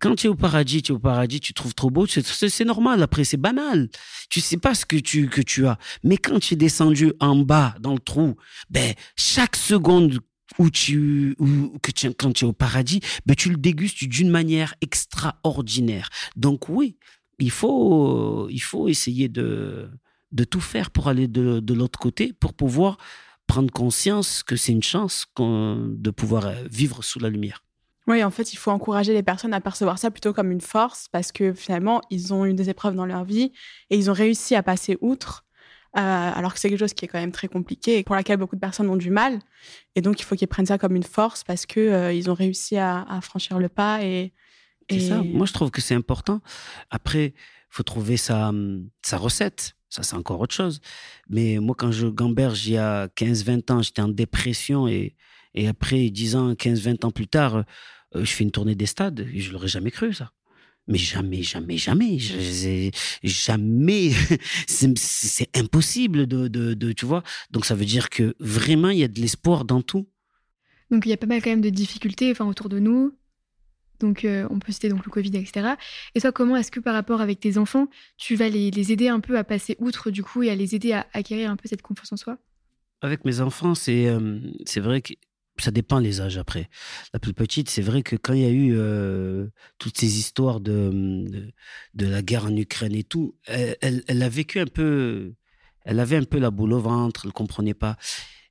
Quand 0.00 0.14
tu 0.14 0.26
es 0.26 0.30
au 0.30 0.34
paradis, 0.34 0.82
tu 0.82 0.92
es 0.92 0.94
au 0.94 0.98
paradis, 0.98 1.40
tu 1.40 1.52
trouves 1.52 1.74
trop 1.74 1.90
beau, 1.90 2.06
c'est 2.06 2.64
normal. 2.64 3.02
Après, 3.02 3.24
c'est 3.24 3.36
banal. 3.36 3.88
Tu 4.30 4.40
sais 4.40 4.56
pas 4.56 4.74
ce 4.74 4.86
que 4.86 4.96
tu, 4.96 5.28
que 5.28 5.42
tu 5.42 5.66
as. 5.66 5.78
Mais 6.02 6.16
quand 6.16 6.38
tu 6.40 6.54
es 6.54 6.56
descendu 6.56 7.12
en 7.20 7.36
bas, 7.36 7.74
dans 7.80 7.92
le 7.92 7.98
trou, 7.98 8.36
ben, 8.70 8.94
chaque 9.16 9.56
seconde 9.56 10.20
où 10.58 10.70
tu, 10.70 11.36
que 11.82 11.90
tu, 11.90 12.12
quand 12.14 12.32
tu 12.32 12.44
es 12.44 12.48
au 12.48 12.52
paradis, 12.52 13.00
ben, 13.26 13.34
tu 13.34 13.50
le 13.50 13.56
dégustes 13.56 14.04
d'une 14.04 14.30
manière 14.30 14.74
extraordinaire. 14.80 16.08
Donc 16.36 16.68
oui, 16.68 16.96
il 17.38 17.50
faut, 17.50 18.48
il 18.50 18.62
faut 18.62 18.88
essayer 18.88 19.28
de, 19.28 19.90
de 20.32 20.44
tout 20.44 20.60
faire 20.60 20.90
pour 20.90 21.08
aller 21.08 21.28
de, 21.28 21.60
de 21.60 21.74
l'autre 21.74 21.98
côté, 21.98 22.32
pour 22.32 22.54
pouvoir 22.54 22.98
prendre 23.46 23.72
conscience 23.72 24.42
que 24.42 24.56
c'est 24.56 24.72
une 24.72 24.82
chance 24.82 25.26
de 25.38 26.10
pouvoir 26.10 26.52
vivre 26.70 27.02
sous 27.02 27.18
la 27.18 27.30
lumière. 27.30 27.64
Oui, 28.08 28.24
en 28.24 28.30
fait, 28.30 28.54
il 28.54 28.56
faut 28.56 28.70
encourager 28.70 29.12
les 29.12 29.22
personnes 29.22 29.52
à 29.52 29.60
percevoir 29.60 29.98
ça 29.98 30.10
plutôt 30.10 30.32
comme 30.32 30.50
une 30.50 30.62
force 30.62 31.08
parce 31.12 31.30
que 31.30 31.52
finalement, 31.52 32.00
ils 32.08 32.32
ont 32.32 32.46
eu 32.46 32.54
des 32.54 32.70
épreuves 32.70 32.94
dans 32.94 33.04
leur 33.04 33.24
vie 33.24 33.52
et 33.90 33.98
ils 33.98 34.10
ont 34.10 34.14
réussi 34.14 34.54
à 34.54 34.62
passer 34.62 34.96
outre. 35.02 35.44
alors 35.92 36.54
que 36.54 36.60
c'est 36.60 36.70
quelque 36.70 36.78
chose 36.78 36.94
qui 36.94 37.04
est 37.04 37.08
quand 37.08 37.20
même 37.20 37.32
très 37.32 37.48
compliqué 37.48 37.98
et 37.98 38.04
pour 38.04 38.14
laquelle 38.14 38.38
beaucoup 38.38 38.56
de 38.56 38.60
personnes 38.60 38.88
ont 38.88 38.96
du 38.96 39.10
mal. 39.10 39.40
Et 39.94 40.00
donc, 40.00 40.20
il 40.20 40.24
faut 40.24 40.36
qu'ils 40.36 40.48
prennent 40.48 40.66
ça 40.66 40.78
comme 40.78 40.96
une 40.96 41.02
force 41.02 41.44
parce 41.44 41.66
qu'ils 41.66 42.10
ils 42.14 42.30
ont 42.30 42.34
réussi 42.34 42.78
à, 42.78 43.20
franchir 43.20 43.58
le 43.58 43.68
pas. 43.68 44.02
Et, 44.02 44.32
C'est 44.88 45.00
ça. 45.00 45.22
Moi, 45.22 45.44
je 45.44 45.52
trouve 45.52 45.70
que 45.70 45.82
c'est 45.82 45.94
important. 45.94 46.40
Après, 46.88 47.26
il 47.26 47.34
faut 47.68 47.82
trouver 47.82 48.16
sa, 48.16 48.52
sa 49.02 49.18
recette. 49.18 49.74
Ça, 49.90 50.02
c'est 50.02 50.16
encore 50.16 50.40
autre 50.40 50.54
chose. 50.54 50.80
Mais 51.28 51.58
moi, 51.58 51.74
quand 51.76 51.92
je 51.92 52.06
gamberge 52.06 52.66
il 52.68 52.74
y 52.74 52.78
a 52.78 53.08
15-20 53.08 53.72
ans, 53.72 53.82
j'étais 53.82 54.02
en 54.02 54.08
dépression 54.08 54.88
et, 54.88 55.14
et 55.54 55.68
après 55.68 56.08
10 56.08 56.36
ans, 56.36 56.52
15-20 56.52 57.04
ans 57.04 57.10
plus 57.10 57.26
tard, 57.26 57.64
je 58.14 58.24
fais 58.24 58.44
une 58.44 58.50
tournée 58.50 58.74
des 58.74 58.86
stades. 58.86 59.26
Je 59.34 59.52
l'aurais 59.52 59.68
jamais 59.68 59.90
cru, 59.90 60.12
ça. 60.12 60.32
Mais 60.88 60.96
jamais, 60.96 61.42
jamais, 61.42 61.76
jamais, 61.76 62.18
jamais, 63.22 64.10
c'est 64.66 65.56
impossible 65.56 66.26
de, 66.26 66.48
de, 66.48 66.92
tu 66.92 67.04
vois. 67.04 67.22
Donc 67.50 67.66
ça 67.66 67.74
veut 67.74 67.84
dire 67.84 68.08
que 68.08 68.34
vraiment 68.40 68.88
il 68.88 68.98
y 68.98 69.04
a 69.04 69.08
de 69.08 69.20
l'espoir 69.20 69.66
dans 69.66 69.82
tout. 69.82 70.08
Donc 70.90 71.04
il 71.04 71.10
y 71.10 71.12
a 71.12 71.18
pas 71.18 71.26
mal 71.26 71.42
quand 71.42 71.50
même 71.50 71.60
de 71.60 71.68
difficultés, 71.68 72.30
enfin 72.30 72.46
autour 72.46 72.70
de 72.70 72.78
nous. 72.78 73.14
Donc 74.00 74.24
euh, 74.24 74.46
on 74.50 74.60
peut 74.60 74.72
citer 74.72 74.88
donc 74.88 75.04
le 75.04 75.10
Covid, 75.10 75.36
etc. 75.36 75.74
Et 76.14 76.22
toi, 76.22 76.32
comment 76.32 76.56
est-ce 76.56 76.70
que 76.70 76.80
par 76.80 76.94
rapport 76.94 77.20
avec 77.20 77.38
tes 77.38 77.58
enfants, 77.58 77.88
tu 78.16 78.34
vas 78.34 78.48
les, 78.48 78.70
les, 78.70 78.90
aider 78.90 79.08
un 79.08 79.20
peu 79.20 79.36
à 79.36 79.44
passer 79.44 79.76
outre 79.80 80.10
du 80.10 80.22
coup 80.22 80.42
et 80.42 80.48
à 80.48 80.54
les 80.54 80.74
aider 80.74 80.92
à 80.92 81.06
acquérir 81.12 81.50
un 81.50 81.56
peu 81.56 81.68
cette 81.68 81.82
confiance 81.82 82.12
en 82.12 82.16
soi? 82.16 82.38
Avec 83.02 83.26
mes 83.26 83.40
enfants, 83.40 83.74
c'est 83.74 84.08
euh, 84.08 84.38
c'est 84.64 84.80
vrai 84.80 85.02
que 85.02 85.12
ça 85.60 85.70
dépend 85.70 85.98
les 85.98 86.20
âges 86.20 86.38
après. 86.38 86.68
La 87.12 87.20
plus 87.20 87.34
petite, 87.34 87.68
c'est 87.68 87.82
vrai 87.82 88.02
que 88.02 88.16
quand 88.16 88.32
il 88.32 88.42
y 88.42 88.46
a 88.46 88.50
eu 88.50 88.74
euh, 88.76 89.48
toutes 89.78 89.98
ces 89.98 90.18
histoires 90.18 90.60
de, 90.60 91.52
de, 91.94 92.06
la 92.06 92.22
guerre 92.22 92.46
en 92.46 92.56
Ukraine 92.56 92.94
et 92.94 93.04
tout, 93.04 93.36
elle, 93.46 94.04
elle, 94.06 94.22
a 94.22 94.28
vécu 94.28 94.60
un 94.60 94.66
peu, 94.66 95.34
elle 95.84 96.00
avait 96.00 96.16
un 96.16 96.24
peu 96.24 96.38
la 96.38 96.50
boule 96.50 96.72
au 96.72 96.80
ventre, 96.80 97.22
elle 97.24 97.32
comprenait 97.32 97.74
pas. 97.74 97.96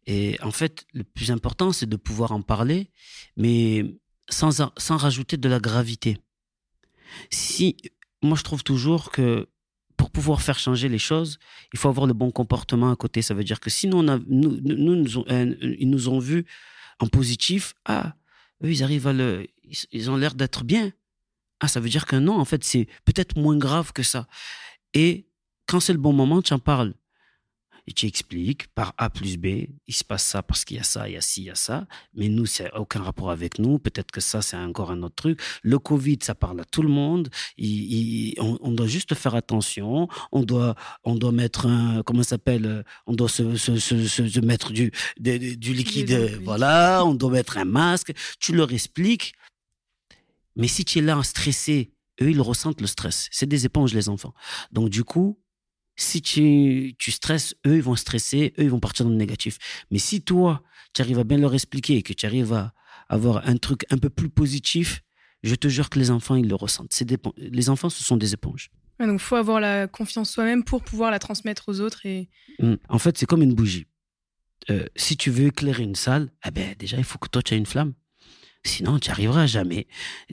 Et 0.06 0.38
en 0.42 0.52
fait, 0.52 0.86
le 0.94 1.04
plus 1.04 1.32
important, 1.32 1.72
c'est 1.72 1.90
de 1.90 1.98
pouvoir 1.98 2.32
en 2.32 2.42
parler, 2.42 2.92
mais 3.36 3.86
sans, 4.30 4.72
sans 4.78 4.98
rajouter 4.98 5.38
de 5.38 5.50
la 5.50 5.60
gravité. 5.60 6.18
Si, 7.30 7.78
moi, 8.22 8.38
je 8.38 8.44
trouve 8.44 8.64
toujours 8.64 9.12
que 9.12 9.48
pour 9.98 10.12
pouvoir 10.12 10.42
faire 10.42 10.60
changer 10.60 10.90
les 10.90 11.00
choses, 11.00 11.40
il 11.74 11.80
faut 11.80 11.90
avoir 11.90 12.08
le 12.08 12.14
bon 12.14 12.32
comportement 12.32 12.92
à 12.92 12.96
côté. 12.96 13.22
Ça 13.22 13.34
veut 13.34 13.44
dire 13.44 13.60
que 13.60 13.70
sinon, 13.70 14.00
on 14.00 14.08
a, 14.08 14.20
nous, 14.28 14.60
nous, 14.62 14.96
nous, 14.96 15.26
euh, 15.30 15.56
ils 15.80 15.90
nous 15.90 16.08
ont 16.08 16.20
vus 16.20 16.46
en 17.00 17.08
positif, 17.08 17.76
ah, 17.86 18.16
eux, 18.64 18.72
ils 18.72 18.84
arrivent 18.84 19.08
à 19.08 19.14
le. 19.14 19.48
Ils 19.92 20.10
ont 20.10 20.18
l'air 20.18 20.34
d'être 20.34 20.64
bien. 20.64 20.92
Ah, 21.60 21.68
ça 21.68 21.80
veut 21.80 21.90
dire 21.90 22.06
que 22.06 22.16
non, 22.16 22.40
en 22.40 22.46
fait, 22.46 22.64
c'est 22.64 22.88
peut-être 23.06 23.38
moins 23.38 23.58
grave 23.58 23.92
que 23.92 24.04
ça. 24.04 24.28
Et 24.94 25.28
quand 25.66 25.80
c'est 25.80 25.94
le 25.94 26.00
bon 26.00 26.14
moment, 26.14 26.42
tu 26.42 26.54
en 26.54 26.60
parles 26.60 26.94
et 27.88 27.94
tu 27.94 28.06
expliques 28.06 28.68
par 28.76 28.94
A 28.98 29.10
plus 29.10 29.38
B, 29.38 29.46
il 29.88 29.94
se 29.94 30.04
passe 30.04 30.24
ça 30.24 30.44
parce 30.44 30.66
qu'il 30.66 30.76
y 30.76 30.80
a 30.80 30.84
ça, 30.84 31.08
il 31.08 31.14
y 31.14 31.18
a 31.18 31.22
ci, 31.22 31.44
il 31.44 31.46
y 31.46 31.50
a 31.50 31.56
ça. 31.56 31.88
Mais 32.14 32.28
nous, 32.28 32.46
c'est 32.46 32.70
aucun 32.74 33.02
rapport 33.02 33.32
avec 33.32 33.60
nous. 33.60 33.80
Peut-être 33.80 34.12
que 34.12 34.20
ça, 34.20 34.42
c'est 34.42 34.58
encore 34.58 34.92
un 34.92 35.02
autre 35.04 35.16
truc. 35.16 35.42
Le 35.64 35.80
Covid, 35.80 36.20
ça 36.22 36.36
parle 36.36 36.60
à 36.60 36.66
tout 36.66 36.82
le 36.82 36.90
monde. 36.90 37.30
on, 37.58 38.72
doit 38.72 38.88
juste 38.88 39.16
faire 39.16 39.36
attention. 39.36 40.10
On 40.34 40.44
doit, 40.44 40.76
on 41.06 41.16
doit 41.16 41.32
mettre 41.32 41.66
un, 41.66 42.04
comment 42.04 42.24
ça 42.24 42.32
s'appelle 42.32 42.84
On 43.06 43.14
doit 43.14 43.30
se, 43.30 43.56
se, 43.56 43.78
se, 43.78 44.40
mettre 44.42 44.74
du, 44.74 44.92
du 45.18 45.74
liquide. 45.74 46.42
Voilà. 46.44 47.06
On 47.06 47.14
doit 47.14 47.32
mettre 47.32 47.58
un 47.58 47.66
masque. 47.66 48.12
Tu 48.42 48.54
leur 48.54 48.74
expliques. 48.74 49.34
Mais 50.58 50.68
si 50.68 50.84
tu 50.84 51.00
es 51.00 51.02
là 51.02 51.24
stressé, 51.24 51.94
eux, 52.22 52.32
ils 52.32 52.42
ressentent 52.42 52.82
le 52.82 52.88
stress. 52.88 53.30
C'est 53.32 53.46
des 53.46 53.66
éponges, 53.66 53.94
les 53.94 54.10
enfants. 54.10 54.34
Donc, 54.74 54.90
du 54.90 55.06
coup, 55.06 55.40
si 55.98 56.22
tu, 56.22 56.96
tu 56.98 57.12
stresses, 57.12 57.56
eux, 57.66 57.76
ils 57.76 57.82
vont 57.82 57.96
stresser, 57.96 58.54
eux, 58.60 58.64
ils 58.64 58.70
vont 58.70 58.80
partir 58.80 59.06
dans 59.06 59.12
le 59.12 59.18
négatif. 59.18 59.58
Mais 59.92 59.98
si 59.98 60.22
toi, 60.22 60.64
tu 60.94 61.02
arrives 61.02 61.20
à 61.20 61.24
bien 61.24 61.38
leur 61.38 61.54
expliquer 61.54 61.98
et 61.98 62.04
que 62.04 62.14
tu 62.14 62.26
arrives 62.26 62.54
à 62.54 62.74
avoir 63.10 63.48
un 63.48 63.58
truc 63.58 63.86
un 63.90 63.98
peu 63.98 64.10
plus 64.10 64.30
positif, 64.30 65.02
je 65.44 65.56
te 65.56 65.68
jure 65.68 65.90
que 65.90 66.00
les 66.00 66.12
enfants, 66.12 66.36
ils 66.36 66.48
le 66.48 66.56
ressentent. 66.56 66.94
C'est 66.94 67.10
les 67.38 67.70
enfants, 67.70 67.90
ce 67.90 68.04
sont 68.04 68.18
des 68.18 68.34
éponges. 68.34 68.70
donc, 69.00 69.14
il 69.14 69.20
faut 69.20 69.36
avoir 69.36 69.60
la 69.60 69.88
confiance 69.88 70.32
soi-même 70.32 70.64
pour 70.64 70.84
pouvoir 70.84 71.12
la 71.12 71.20
transmettre 71.20 71.70
aux 71.70 71.82
autres. 71.82 72.06
Et... 72.06 72.30
Mmh. 72.60 72.76
En 72.90 73.00
fait, 73.00 73.18
c'est 73.18 73.26
comme 73.26 73.42
une 73.42 73.54
bougie. 73.54 73.88
Euh, 74.70 74.86
si 74.96 75.18
tu 75.18 75.30
veux 75.30 75.48
éclairer 75.48 75.84
une 75.84 75.96
salle, 75.96 76.30
eh 76.46 76.52
ben, 76.52 76.76
déjà, 76.78 76.98
il 76.98 77.04
faut 77.04 77.18
que 77.18 77.30
toi, 77.30 77.42
tu 77.42 77.54
aies 77.54 77.58
une 77.58 77.66
flamme. 77.66 77.94
Sinon, 78.64 79.00
tu 79.00 79.10
n'y 79.10 79.12
arriveras 79.14 79.46
jamais. 79.46 79.88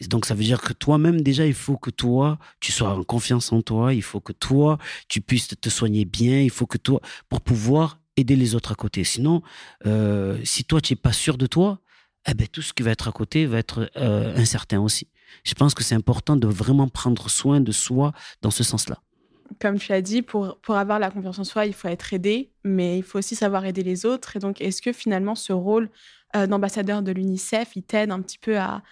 Donc, 0.08 0.26
ça 0.26 0.34
veut 0.34 0.44
dire 0.44 0.60
que 0.60 0.72
toi-même, 0.72 1.20
déjà, 1.20 1.46
il 1.46 1.54
faut 1.54 1.76
que 1.76 1.90
toi, 1.90 2.38
tu 2.60 2.72
sois 2.72 2.90
en 2.90 3.04
confiance 3.04 3.52
en 3.52 3.62
toi. 3.62 3.94
Il 3.94 4.02
faut 4.02 4.20
que 4.20 4.32
toi, 4.32 4.78
tu 5.08 5.20
puisses 5.20 5.48
te 5.48 5.68
soigner 5.68 6.04
bien. 6.04 6.40
Il 6.40 6.50
faut 6.50 6.66
que 6.66 6.78
toi, 6.78 7.00
pour 7.28 7.40
pouvoir 7.40 8.00
aider 8.16 8.36
les 8.36 8.54
autres 8.54 8.72
à 8.72 8.74
côté. 8.74 9.04
Sinon, 9.04 9.42
euh, 9.86 10.38
si 10.44 10.64
toi, 10.64 10.80
tu 10.80 10.92
n'es 10.92 10.96
pas 10.96 11.12
sûr 11.12 11.36
de 11.36 11.46
toi, 11.46 11.80
eh 12.28 12.34
ben, 12.34 12.46
tout 12.46 12.62
ce 12.62 12.72
qui 12.72 12.82
va 12.82 12.90
être 12.90 13.08
à 13.08 13.12
côté 13.12 13.46
va 13.46 13.58
être 13.58 13.90
euh, 13.96 14.34
incertain 14.36 14.80
aussi. 14.80 15.08
Je 15.44 15.54
pense 15.54 15.74
que 15.74 15.82
c'est 15.82 15.94
important 15.94 16.36
de 16.36 16.46
vraiment 16.46 16.88
prendre 16.88 17.28
soin 17.28 17.60
de 17.60 17.72
soi 17.72 18.12
dans 18.40 18.50
ce 18.50 18.62
sens-là. 18.62 19.00
Comme 19.60 19.78
tu 19.78 19.92
as 19.92 20.00
dit, 20.00 20.22
pour, 20.22 20.58
pour 20.60 20.76
avoir 20.76 20.98
la 20.98 21.10
confiance 21.10 21.38
en 21.38 21.44
soi, 21.44 21.66
il 21.66 21.74
faut 21.74 21.88
être 21.88 22.14
aidé, 22.14 22.50
mais 22.64 22.98
il 22.98 23.02
faut 23.02 23.18
aussi 23.18 23.36
savoir 23.36 23.64
aider 23.66 23.82
les 23.82 24.06
autres. 24.06 24.36
Et 24.36 24.38
donc, 24.38 24.60
est-ce 24.60 24.80
que 24.80 24.92
finalement, 24.92 25.34
ce 25.34 25.52
rôle 25.52 25.90
euh, 26.36 26.46
d'ambassadeur 26.48 27.02
de 27.02 27.12
l'UNICEF, 27.12 27.76
il 27.76 27.84
t'aide 27.84 28.10
un 28.10 28.20
petit 28.20 28.38
peu 28.38 28.58
à, 28.58 28.82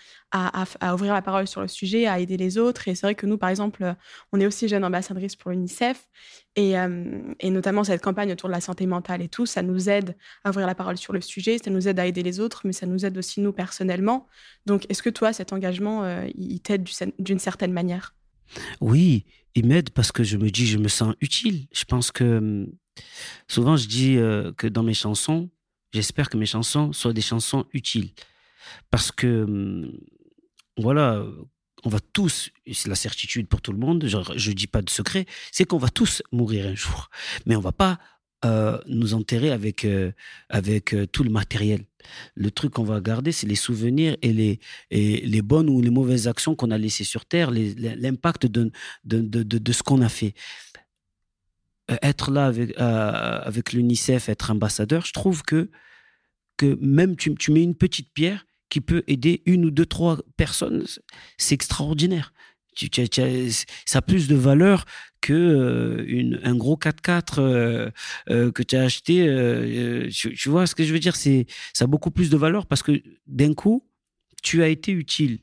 ouvrir 0.94 1.12
la 1.12 1.22
parole 1.22 1.48
sur 1.48 1.60
le 1.60 1.68
sujet, 1.68 2.06
à 2.06 2.20
aider 2.20 2.36
les 2.36 2.56
autres. 2.56 2.86
Et 2.86 2.94
c'est 2.94 3.06
vrai 3.06 3.14
que 3.14 3.26
nous, 3.26 3.36
par 3.36 3.50
exemple, 3.50 3.96
on 4.32 4.40
est 4.40 4.46
aussi 4.46 4.68
jeune 4.68 4.84
ambassadrice 4.84 5.34
pour 5.34 5.50
l'UNICEF. 5.50 6.08
Et, 6.54 6.78
euh, 6.78 7.34
et, 7.40 7.50
notamment 7.50 7.82
cette 7.82 8.00
campagne 8.00 8.30
autour 8.32 8.48
de 8.48 8.54
la 8.54 8.60
santé 8.60 8.86
mentale 8.86 9.22
et 9.22 9.28
tout, 9.28 9.44
ça 9.44 9.62
nous 9.62 9.88
aide 9.88 10.16
à 10.44 10.50
ouvrir 10.50 10.66
la 10.66 10.74
parole 10.74 10.96
sur 10.96 11.12
le 11.12 11.20
sujet, 11.20 11.58
ça 11.58 11.70
nous 11.70 11.88
aide 11.88 11.98
à 11.98 12.06
aider 12.06 12.22
les 12.22 12.40
autres, 12.40 12.62
mais 12.64 12.72
ça 12.72 12.86
nous 12.86 13.04
aide 13.04 13.18
aussi 13.18 13.40
nous 13.40 13.52
personnellement. 13.52 14.28
Donc, 14.66 14.86
est-ce 14.88 15.02
que 15.02 15.10
toi, 15.10 15.32
cet 15.32 15.52
engagement, 15.52 16.04
euh, 16.04 16.26
il 16.36 16.60
t'aide 16.60 16.88
d'une 17.18 17.38
certaine 17.38 17.72
manière? 17.72 18.14
Oui, 18.80 19.24
il 19.54 19.66
m'aide 19.66 19.90
parce 19.90 20.12
que 20.12 20.22
je 20.22 20.36
me 20.36 20.50
dis, 20.50 20.66
je 20.66 20.78
me 20.78 20.88
sens 20.88 21.14
utile. 21.20 21.66
Je 21.72 21.84
pense 21.84 22.12
que 22.12 22.38
hum, 22.38 22.72
souvent, 23.48 23.76
je 23.76 23.88
dis 23.88 24.16
que 24.56 24.68
dans 24.68 24.82
mes 24.82 24.94
chansons, 24.94 25.50
J'espère 25.92 26.28
que 26.28 26.36
mes 26.36 26.46
chansons 26.46 26.92
soient 26.92 27.12
des 27.12 27.20
chansons 27.20 27.66
utiles. 27.72 28.10
Parce 28.90 29.12
que, 29.12 29.44
hum, 29.44 29.92
voilà, 30.78 31.24
on 31.84 31.88
va 31.88 31.98
tous, 32.12 32.50
c'est 32.72 32.88
la 32.88 32.94
certitude 32.94 33.48
pour 33.48 33.60
tout 33.60 33.72
le 33.72 33.78
monde, 33.78 34.06
je 34.06 34.50
ne 34.50 34.54
dis 34.54 34.66
pas 34.66 34.82
de 34.82 34.90
secret, 34.90 35.26
c'est 35.50 35.64
qu'on 35.64 35.78
va 35.78 35.88
tous 35.88 36.22
mourir 36.30 36.66
un 36.66 36.74
jour. 36.74 37.10
Mais 37.46 37.56
on 37.56 37.60
va 37.60 37.72
pas 37.72 37.98
euh, 38.44 38.76
nous 38.86 39.14
enterrer 39.14 39.52
avec, 39.52 39.84
euh, 39.84 40.10
avec 40.48 40.94
euh, 40.94 41.06
tout 41.06 41.22
le 41.22 41.30
matériel. 41.30 41.84
Le 42.34 42.50
truc 42.50 42.72
qu'on 42.72 42.82
va 42.82 43.00
garder, 43.00 43.30
c'est 43.30 43.46
les 43.46 43.54
souvenirs 43.54 44.16
et 44.20 44.32
les, 44.32 44.58
et 44.90 45.20
les 45.20 45.42
bonnes 45.42 45.70
ou 45.70 45.80
les 45.80 45.90
mauvaises 45.90 46.26
actions 46.26 46.56
qu'on 46.56 46.72
a 46.72 46.78
laissées 46.78 47.04
sur 47.04 47.24
Terre, 47.24 47.52
l'impact 47.52 48.46
de, 48.46 48.72
de, 49.04 49.20
de, 49.20 49.42
de, 49.44 49.72
ce 49.72 49.84
qu'on 49.84 50.02
a 50.02 50.08
fait. 50.08 50.34
Euh, 51.92 51.96
être 52.02 52.30
là 52.30 52.46
avec, 52.46 52.78
euh, 52.78 53.40
avec 53.42 53.72
l'UNICEF, 53.72 54.28
être 54.28 54.50
ambassadeur, 54.50 55.04
je 55.04 55.12
trouve 55.12 55.42
que, 55.42 55.70
que 56.56 56.78
même 56.80 57.16
tu, 57.16 57.34
tu, 57.34 57.52
mets 57.52 57.62
une 57.62 57.74
petite 57.74 58.12
pierre 58.12 58.46
qui 58.68 58.80
peut 58.80 59.02
aider 59.06 59.42
une 59.46 59.66
ou 59.66 59.70
deux, 59.70 59.86
trois 59.86 60.18
personnes, 60.36 60.84
c'est 61.38 61.54
extraordinaire. 61.54 62.32
Tu, 62.74 62.88
ça 63.84 63.98
a 63.98 64.02
plus 64.02 64.28
de 64.28 64.34
valeur 64.34 64.86
que 65.20 65.34
euh, 65.34 66.40
un 66.42 66.56
gros 66.56 66.76
4x4 66.76 67.92
que 68.28 68.62
tu 68.62 68.76
as 68.76 68.82
acheté. 68.82 69.26
Tu, 70.10 70.48
vois 70.48 70.66
ce 70.66 70.74
que 70.74 70.82
je 70.82 70.92
veux 70.94 70.98
dire? 70.98 71.14
C'est 71.14 71.46
Ça 71.74 71.84
a 71.84 71.86
beaucoup 71.86 72.10
plus 72.10 72.30
de 72.30 72.36
valeur 72.38 72.66
parce 72.66 72.82
que 72.82 73.02
d'un 73.26 73.52
coup, 73.52 73.86
tu 74.42 74.62
as 74.62 74.68
été 74.68 74.90
utile. 74.90 75.40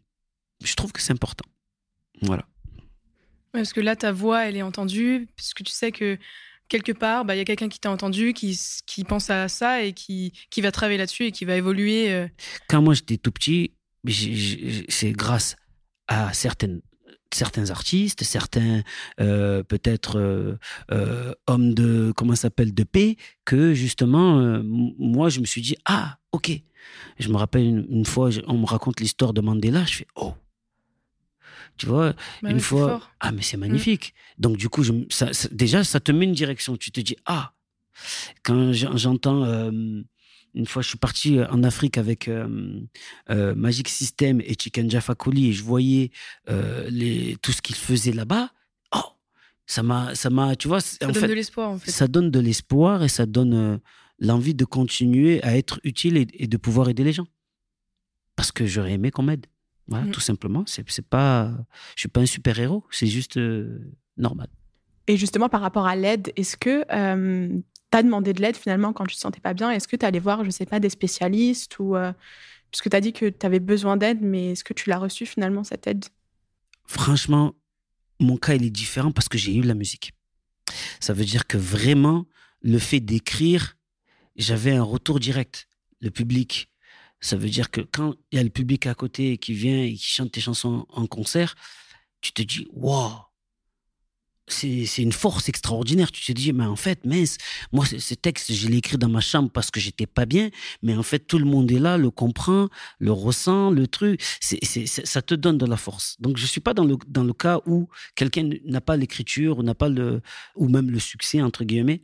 Je 0.63 0.73
trouve 0.73 0.91
que 0.91 1.01
c'est 1.01 1.13
important. 1.13 1.47
Voilà 2.23 2.48
parce 3.51 3.73
que 3.73 3.81
là, 3.81 3.95
ta 3.95 4.11
voix, 4.11 4.45
elle 4.45 4.57
est 4.57 4.61
entendue, 4.61 5.27
parce 5.35 5.53
que 5.53 5.63
tu 5.63 5.71
sais 5.71 5.91
que 5.91 6.17
quelque 6.69 6.91
part, 6.91 7.25
bah, 7.25 7.35
il 7.35 7.39
y 7.39 7.41
a 7.41 7.45
quelqu'un 7.45 7.67
qui 7.67 7.79
t'a 7.79 7.91
entendu, 7.91 8.33
qui, 8.33 8.55
pense 9.07 9.29
à 9.29 9.47
ça 9.49 9.83
et 9.83 9.93
qui, 9.93 10.31
va 10.59 10.71
travailler 10.71 10.97
là-dessus 10.97 11.25
et 11.25 11.31
qui 11.31 11.43
va 11.43 11.55
évoluer. 11.55 12.11
Euh. 12.11 12.27
Quand 12.69 12.81
moi 12.81 12.93
j'étais 12.93 13.17
tout 13.17 13.31
petit, 13.31 13.73
c'est 14.87 15.11
grâce 15.11 15.55
à 16.07 16.31
certains 16.33 16.79
artistes, 17.69 18.23
certains 18.23 18.83
euh, 19.19 19.63
peut-être 19.63 20.17
euh, 20.91 21.33
hommes 21.47 21.73
de 21.73 22.13
comment 22.15 22.35
s'appelle 22.35 22.73
de 22.73 22.83
paix, 22.83 23.17
que 23.45 23.73
justement 23.73 24.61
moi 24.63 25.29
je 25.29 25.41
me 25.41 25.45
suis 25.45 25.61
dit 25.61 25.75
ah 25.85 26.17
ok. 26.31 26.51
Je 27.19 27.29
me 27.29 27.35
rappelle 27.35 27.65
une, 27.65 27.85
une 27.89 28.05
fois 28.05 28.29
on 28.47 28.57
me 28.57 28.65
raconte 28.65 29.01
l'histoire 29.01 29.33
de 29.33 29.41
Mandela, 29.41 29.83
je 29.85 29.97
fais 29.97 30.07
oh 30.15 30.33
tu 31.79 31.87
vois, 31.87 32.13
bah 32.43 32.51
une 32.51 32.59
fois. 32.59 33.01
Ah, 33.19 33.31
mais 33.31 33.41
c'est 33.41 33.57
mm. 33.57 33.61
magnifique. 33.61 34.13
Donc, 34.37 34.57
du 34.57 34.69
coup, 34.69 34.83
je, 34.83 34.93
déjà, 35.51 35.83
ça 35.83 35.99
te 35.99 36.11
met 36.11 36.25
une 36.25 36.33
direction. 36.33 36.77
Tu 36.77 36.91
te 36.91 36.99
dis, 36.99 37.15
ah, 37.25 37.53
quand 38.43 38.71
j'entends. 38.73 39.43
Euh, 39.45 40.03
une 40.55 40.65
fois, 40.65 40.81
je 40.81 40.87
suis 40.87 40.97
parti 40.97 41.39
en 41.51 41.63
Afrique 41.63 41.97
avec 41.97 42.27
euh, 42.27 42.81
euh, 43.29 43.53
Magic 43.55 43.87
System 43.87 44.41
et 44.41 44.55
Chicken 44.59 44.89
Jaffa 44.89 45.13
et 45.35 45.51
je 45.51 45.63
voyais 45.63 46.11
les, 46.89 47.37
tout 47.41 47.51
ce 47.51 47.61
qu'ils 47.61 47.75
faisaient 47.75 48.11
là-bas. 48.11 48.51
Oh, 48.95 49.03
Ça 49.65 49.83
m'a, 49.83 50.15
ça 50.15 50.29
m'a, 50.29 50.55
tu 50.55 50.67
vois. 50.67 50.81
Ça 50.81 51.05
donne 51.05 51.27
de 51.27 51.33
l'espoir, 51.33 51.69
en 51.69 51.77
fait. 51.77 51.91
Ça 51.91 52.07
donne 52.07 52.31
de 52.31 52.39
l'espoir 52.39 53.03
et 53.03 53.09
ça 53.09 53.25
donne 53.25 53.53
euh, 53.53 53.77
l'envie 54.19 54.55
de 54.55 54.65
continuer 54.65 55.41
à 55.43 55.57
être 55.57 55.79
utile 55.83 56.17
et, 56.17 56.47
de 56.47 56.57
pouvoir 56.57 56.89
aider 56.89 57.03
les 57.03 57.13
gens. 57.13 57.27
Parce 58.35 58.51
que 58.51 58.65
j'aurais 58.65 58.93
aimé 58.93 59.11
qu'on 59.11 59.23
m'aide. 59.23 59.45
Voilà, 59.89 60.05
mm. 60.05 60.11
tout 60.11 60.19
simplement. 60.19 60.63
C'est, 60.65 60.89
c'est 60.89 61.05
pas, 61.05 61.51
je 61.95 62.01
suis 62.01 62.09
pas 62.09 62.21
un 62.21 62.25
super 62.25 62.59
héros. 62.59 62.83
C'est 62.91 63.07
juste 63.07 63.37
euh, 63.37 63.79
normal. 64.17 64.47
Et 65.07 65.17
justement, 65.17 65.49
par 65.49 65.61
rapport 65.61 65.87
à 65.87 65.95
l'aide, 65.95 66.31
est-ce 66.35 66.55
que 66.55 66.85
euh, 66.91 67.49
tu 67.91 67.97
as 67.97 68.03
demandé 68.03 68.33
de 68.33 68.41
l'aide 68.41 68.55
finalement 68.55 68.93
quand 68.93 69.05
tu 69.05 69.15
te 69.15 69.21
sentais 69.21 69.39
pas 69.41 69.53
bien? 69.53 69.71
Est-ce 69.71 69.87
que 69.87 69.95
tu 69.95 70.05
allé 70.05 70.19
voir, 70.19 70.45
je 70.45 70.51
sais 70.51 70.65
pas, 70.65 70.79
des 70.79 70.89
spécialistes 70.89 71.79
ou 71.79 71.95
puisque 72.71 72.89
tu 72.89 72.95
as 72.95 73.01
dit 73.01 73.13
que 73.13 73.29
tu 73.29 73.45
avais 73.45 73.59
besoin 73.59 73.97
d'aide, 73.97 74.19
mais 74.21 74.51
est-ce 74.51 74.63
que 74.63 74.73
tu 74.73 74.89
l'as 74.89 74.99
reçu 74.99 75.25
finalement 75.25 75.63
cette 75.63 75.87
aide? 75.87 76.05
Franchement, 76.85 77.55
mon 78.19 78.37
cas, 78.37 78.55
il 78.55 78.65
est 78.65 78.69
différent 78.69 79.11
parce 79.11 79.29
que 79.29 79.37
j'ai 79.37 79.55
eu 79.55 79.61
la 79.61 79.73
musique. 79.73 80.13
Ça 80.99 81.13
veut 81.13 81.25
dire 81.25 81.47
que 81.47 81.57
vraiment, 81.57 82.25
le 82.61 82.77
fait 82.77 82.99
d'écrire, 82.99 83.77
j'avais 84.35 84.75
un 84.75 84.83
retour 84.83 85.19
direct. 85.19 85.67
Le 86.01 86.11
public, 86.11 86.69
ça 87.21 87.35
veut 87.35 87.49
dire 87.49 87.71
que 87.71 87.81
quand 87.81 88.15
il 88.31 88.37
y 88.37 88.39
a 88.39 88.43
le 88.43 88.49
public 88.49 88.87
à 88.87 88.93
côté 88.93 89.37
qui 89.37 89.53
vient 89.53 89.83
et 89.83 89.93
qui 89.93 90.05
chante 90.05 90.31
tes 90.31 90.41
chansons 90.41 90.85
en 90.89 91.07
concert, 91.07 91.55
tu 92.21 92.31
te 92.33 92.41
dis, 92.41 92.67
waouh, 92.73 93.19
c'est 94.49 94.97
une 94.97 95.11
force 95.11 95.47
extraordinaire. 95.49 96.11
Tu 96.11 96.25
te 96.25 96.31
dis, 96.31 96.53
mais 96.53 96.65
en 96.65 96.75
fait, 96.75 97.05
mince, 97.05 97.37
moi, 97.71 97.85
ce 97.85 98.13
texte, 98.13 98.51
je 98.51 98.67
l'ai 98.67 98.77
écrit 98.77 98.97
dans 98.97 99.09
ma 99.09 99.21
chambre 99.21 99.49
parce 99.51 99.71
que 99.71 99.79
j'étais 99.79 100.07
pas 100.07 100.25
bien, 100.25 100.49
mais 100.81 100.95
en 100.95 101.03
fait, 101.03 101.19
tout 101.19 101.37
le 101.37 101.45
monde 101.45 101.71
est 101.71 101.79
là, 101.79 101.97
le 101.97 102.09
comprend, 102.09 102.69
le 102.99 103.11
ressent, 103.11 103.69
le 103.71 103.87
truc. 103.87 104.21
ça 104.41 105.21
te 105.21 105.35
donne 105.35 105.57
de 105.57 105.65
la 105.65 105.77
force. 105.77 106.15
Donc, 106.19 106.37
je 106.37 106.45
suis 106.45 106.61
pas 106.61 106.73
dans 106.73 106.85
le, 106.85 106.97
dans 107.07 107.23
le 107.23 107.33
cas 107.33 107.61
où 107.65 107.89
quelqu'un 108.15 108.49
n'a 108.65 108.81
pas 108.81 108.97
l'écriture 108.97 109.63
n'a 109.63 109.75
pas 109.75 109.89
le, 109.89 110.21
ou 110.55 110.67
même 110.67 110.89
le 110.89 110.99
succès, 110.99 111.41
entre 111.41 111.63
guillemets. 111.63 112.01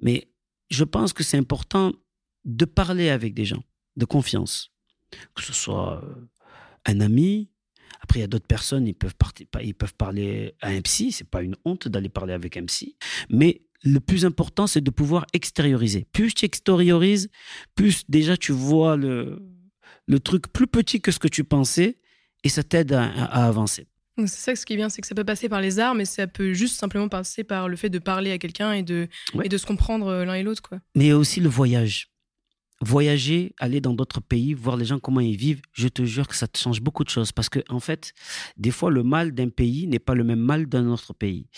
Mais 0.00 0.30
je 0.70 0.84
pense 0.84 1.12
que 1.12 1.24
c'est 1.24 1.38
important 1.38 1.92
de 2.44 2.64
parler 2.64 3.08
avec 3.10 3.34
des 3.34 3.44
gens 3.44 3.62
de 3.98 4.04
confiance. 4.04 4.72
Que 5.34 5.42
ce 5.42 5.52
soit 5.52 6.02
euh, 6.02 6.28
un 6.86 7.00
ami, 7.00 7.50
après, 8.00 8.20
il 8.20 8.22
y 8.22 8.24
a 8.24 8.28
d'autres 8.28 8.46
personnes, 8.46 8.86
ils 8.86 8.94
peuvent, 8.94 9.14
ils 9.62 9.74
peuvent 9.74 9.94
parler 9.94 10.54
à 10.60 10.68
un 10.68 10.80
psy. 10.82 11.12
C'est 11.12 11.28
pas 11.28 11.42
une 11.42 11.56
honte 11.64 11.88
d'aller 11.88 12.08
parler 12.08 12.32
avec 12.32 12.56
un 12.56 12.64
psy. 12.64 12.96
Mais 13.28 13.62
le 13.82 14.00
plus 14.00 14.24
important, 14.24 14.66
c'est 14.66 14.80
de 14.80 14.90
pouvoir 14.90 15.26
extérioriser. 15.32 16.06
Plus 16.12 16.34
tu 16.34 16.44
extériorises, 16.44 17.28
plus 17.74 18.04
déjà 18.08 18.36
tu 18.36 18.52
vois 18.52 18.96
le, 18.96 19.42
le 20.06 20.20
truc 20.20 20.52
plus 20.52 20.66
petit 20.66 21.00
que 21.00 21.12
ce 21.12 21.18
que 21.18 21.28
tu 21.28 21.44
pensais 21.44 21.98
et 22.44 22.48
ça 22.48 22.62
t'aide 22.62 22.92
à, 22.92 23.06
avancer. 23.46 23.86
C'est 24.18 24.26
ça 24.26 24.56
ce 24.56 24.66
qui 24.66 24.72
est 24.72 24.76
bien, 24.76 24.88
c'est 24.88 25.00
que 25.00 25.06
ça 25.06 25.14
peut 25.14 25.24
passer 25.24 25.48
par 25.48 25.60
les 25.60 25.78
arts, 25.78 25.94
mais 25.94 26.04
ça 26.04 26.26
peut 26.26 26.52
juste 26.52 26.76
simplement 26.76 27.08
passer 27.08 27.44
par 27.44 27.68
le 27.68 27.76
fait 27.76 27.88
de 27.88 28.00
parler 28.00 28.32
à 28.32 28.38
quelqu'un 28.38 28.72
et 28.72 28.82
de, 28.82 29.06
et 29.44 29.48
de 29.48 29.56
se 29.56 29.64
comprendre 29.64 30.08
euh, 30.08 30.24
l'un 30.24 30.34
et 30.34 30.42
l'autre. 30.42 30.62
Mais 30.96 31.04
il 31.04 31.08
y 31.08 31.12
a 31.12 31.18
aussi 31.18 31.38
le 31.40 31.48
voyage 31.48 32.10
voyager, 32.80 33.54
aller 33.58 33.80
dans 33.80 33.94
d'autres 33.94 34.20
pays, 34.20 34.54
voir 34.54 34.76
les 34.76 34.84
gens 34.84 34.98
comment 34.98 35.20
ils 35.20 35.36
vivent, 35.36 35.62
je 35.72 35.88
te 35.88 36.04
jure 36.04 36.28
que 36.28 36.36
ça 36.36 36.46
te 36.46 36.58
change 36.58 36.80
beaucoup 36.80 37.04
de 37.04 37.10
choses. 37.10 37.32
Parce 37.32 37.48
que, 37.48 37.60
en 37.68 37.80
fait, 37.80 38.12
des 38.56 38.70
fois, 38.70 38.90
le 38.90 39.02
mal 39.02 39.32
d'un 39.32 39.48
pays 39.48 39.86
n'est 39.86 39.98
pas 39.98 40.14
le 40.14 40.24
même 40.24 40.40
mal 40.40 40.66
d'un 40.66 40.88
autre 40.88 41.12
pays. 41.12 41.48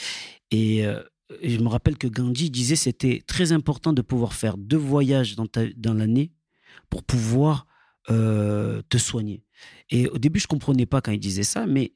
Et, 0.51 0.87
euh, 0.87 1.03
je 1.43 1.59
me 1.59 1.69
rappelle 1.69 1.97
que 1.97 2.09
Gandhi 2.09 2.51
disait 2.51 2.75
c'était 2.75 3.23
très 3.25 3.53
important 3.53 3.93
de 3.93 4.03
pouvoir 4.03 4.33
faire 4.33 4.57
deux 4.57 4.77
voyages 4.77 5.37
dans, 5.37 5.47
dans 5.77 5.95
l'année 5.95 6.33
pour 6.89 7.05
pouvoir 7.05 7.67
euh, 8.11 8.83
te 8.89 8.99
soigner. 8.99 9.45
Et 9.91 10.09
au 10.09 10.19
début, 10.19 10.41
je 10.41 10.49
comprenais 10.49 10.87
pas 10.87 11.01
quand 11.01 11.13
il 11.13 11.21
disait 11.21 11.45
ça, 11.45 11.67
mais 11.67 11.95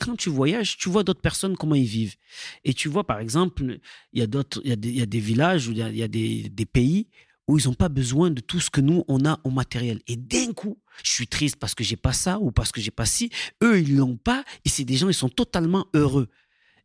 quand 0.00 0.16
tu 0.16 0.30
voyages, 0.30 0.76
tu 0.76 0.88
vois 0.88 1.02
d'autres 1.02 1.20
personnes 1.20 1.56
comment 1.56 1.74
ils 1.74 1.84
vivent. 1.84 2.16
Et 2.64 2.74
tu 2.74 2.88
vois, 2.88 3.04
par 3.04 3.20
exemple, 3.20 3.78
il 4.12 4.18
y 4.18 4.22
a 4.22 4.26
d'autres, 4.26 4.60
il 4.64 4.70
y, 4.70 5.02
a 5.02 5.06
des 5.06 5.20
villages 5.20 5.68
ou 5.68 5.72
il 5.72 5.78
y 5.78 6.02
a, 6.02 6.08
des, 6.08 6.48
des, 6.48 6.66
pays 6.66 7.08
où 7.48 7.58
ils 7.58 7.66
n'ont 7.66 7.74
pas 7.74 7.88
besoin 7.88 8.30
de 8.30 8.40
tout 8.40 8.60
ce 8.60 8.70
que 8.70 8.80
nous, 8.80 9.04
on 9.08 9.24
a 9.24 9.40
au 9.42 9.50
matériel. 9.50 10.00
Et 10.06 10.16
d'un 10.16 10.52
coup, 10.52 10.78
je 11.02 11.10
suis 11.10 11.26
triste 11.26 11.56
parce 11.56 11.74
que 11.74 11.82
j'ai 11.82 11.96
pas 11.96 12.12
ça 12.12 12.38
ou 12.38 12.52
parce 12.52 12.70
que 12.70 12.80
j'ai 12.80 12.90
pas 12.90 13.06
ci. 13.06 13.30
Eux, 13.62 13.80
ils 13.80 13.96
l'ont 13.96 14.16
pas 14.16 14.44
et 14.64 14.68
c'est 14.68 14.84
des 14.84 14.96
gens, 14.96 15.08
ils 15.08 15.14
sont 15.14 15.30
totalement 15.30 15.86
heureux. 15.94 16.28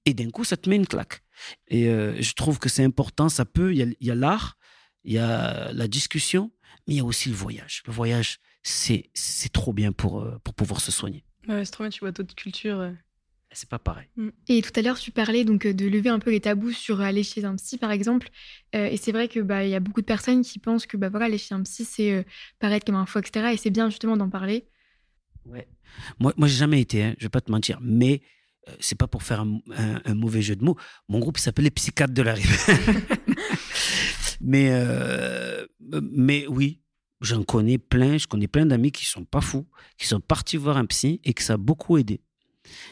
Et 0.05 0.13
d'un 0.13 0.29
coup, 0.29 0.43
ça 0.43 0.57
te 0.57 0.69
met 0.69 0.77
une 0.77 0.87
claque. 0.87 1.23
Et 1.67 1.87
euh, 1.89 2.19
je 2.21 2.33
trouve 2.33 2.59
que 2.59 2.69
c'est 2.69 2.83
important. 2.83 3.29
Ça 3.29 3.45
peut, 3.45 3.73
il 3.73 3.95
y 3.99 4.11
a 4.11 4.15
l'art, 4.15 4.57
il 5.03 5.13
y 5.13 5.17
a 5.17 5.71
la 5.73 5.87
discussion, 5.87 6.51
mais 6.87 6.95
il 6.95 6.97
y 6.97 7.01
a 7.01 7.05
aussi 7.05 7.29
le 7.29 7.35
voyage. 7.35 7.83
Le 7.85 7.93
voyage, 7.93 8.39
c'est 8.63 9.11
trop 9.51 9.73
bien 9.73 9.91
pour, 9.91 10.21
euh, 10.21 10.39
pour 10.43 10.53
pouvoir 10.53 10.79
se 10.79 10.91
soigner. 10.91 11.25
Ouais, 11.47 11.65
c'est 11.65 11.71
trop 11.71 11.83
bien, 11.83 11.91
tu 11.91 11.99
vois 11.99 12.11
d'autres 12.11 12.35
cultures. 12.35 12.93
Euh, 13.53 13.55
c'est 13.55 13.69
pas 13.69 13.79
pareil. 13.79 14.07
Mm. 14.17 14.29
Et 14.47 14.61
tout 14.61 14.71
à 14.75 14.81
l'heure, 14.81 14.99
tu 14.99 15.11
parlais 15.11 15.43
donc 15.43 15.67
de 15.67 15.87
lever 15.87 16.09
un 16.09 16.19
peu 16.19 16.31
les 16.31 16.41
tabous 16.41 16.71
sur 16.71 17.01
aller 17.01 17.23
chez 17.23 17.45
un 17.45 17.55
psy, 17.55 17.77
par 17.77 17.91
exemple. 17.91 18.29
Euh, 18.75 18.87
et 18.87 18.97
c'est 18.97 19.11
vrai 19.11 19.27
que 19.27 19.39
bah 19.39 19.63
il 19.63 19.69
y 19.69 19.75
a 19.75 19.79
beaucoup 19.79 20.01
de 20.01 20.05
personnes 20.05 20.41
qui 20.41 20.59
pensent 20.59 20.85
que 20.85 20.97
bah 20.97 21.09
voilà, 21.09 21.25
aller 21.25 21.37
chez 21.37 21.53
un 21.53 21.61
psy, 21.63 21.85
c'est 21.85 22.11
euh, 22.11 22.23
paraître 22.59 22.85
comme 22.85 22.95
un 22.95 23.05
faux, 23.05 23.19
etc. 23.19 23.49
Et 23.53 23.57
c'est 23.57 23.69
bien 23.69 23.89
justement 23.89 24.17
d'en 24.17 24.29
parler. 24.29 24.67
Ouais. 25.45 25.67
Moi, 26.19 26.33
moi, 26.37 26.47
j'ai 26.47 26.57
jamais 26.57 26.81
été. 26.81 27.03
Hein, 27.03 27.15
je 27.17 27.25
vais 27.25 27.29
pas 27.29 27.41
te 27.41 27.51
mentir, 27.51 27.79
mais 27.81 28.21
euh, 28.67 28.73
c'est 28.79 28.97
pas 28.97 29.07
pour 29.07 29.23
faire 29.23 29.41
un, 29.41 30.13
mauvais 30.13 30.41
jeu 30.41 30.55
de 30.55 30.63
mots. 30.63 30.77
Mon 31.07 31.19
groupe 31.19 31.37
s'appelait 31.37 31.69
Psychiatre 31.69 32.13
de 32.13 32.21
la 32.21 32.33
Rive. 32.33 32.57
mais 34.41 34.71
mais 36.01 36.47
oui, 36.47 36.81
j'en 37.21 37.43
connais 37.43 37.77
plein. 37.77 38.17
Je 38.17 38.27
connais 38.27 38.47
plein 38.47 38.65
d'amis 38.65 38.91
qui 38.91 39.05
sont 39.05 39.25
pas 39.25 39.41
fous, 39.41 39.67
qui 39.97 40.07
sont 40.07 40.19
partis 40.19 40.57
voir 40.57 40.77
un 40.77 40.85
psy 40.85 41.19
et 41.23 41.33
que 41.33 41.43
ça 41.43 41.53
a 41.53 41.57
beaucoup 41.57 41.97
aidé. 41.97 42.21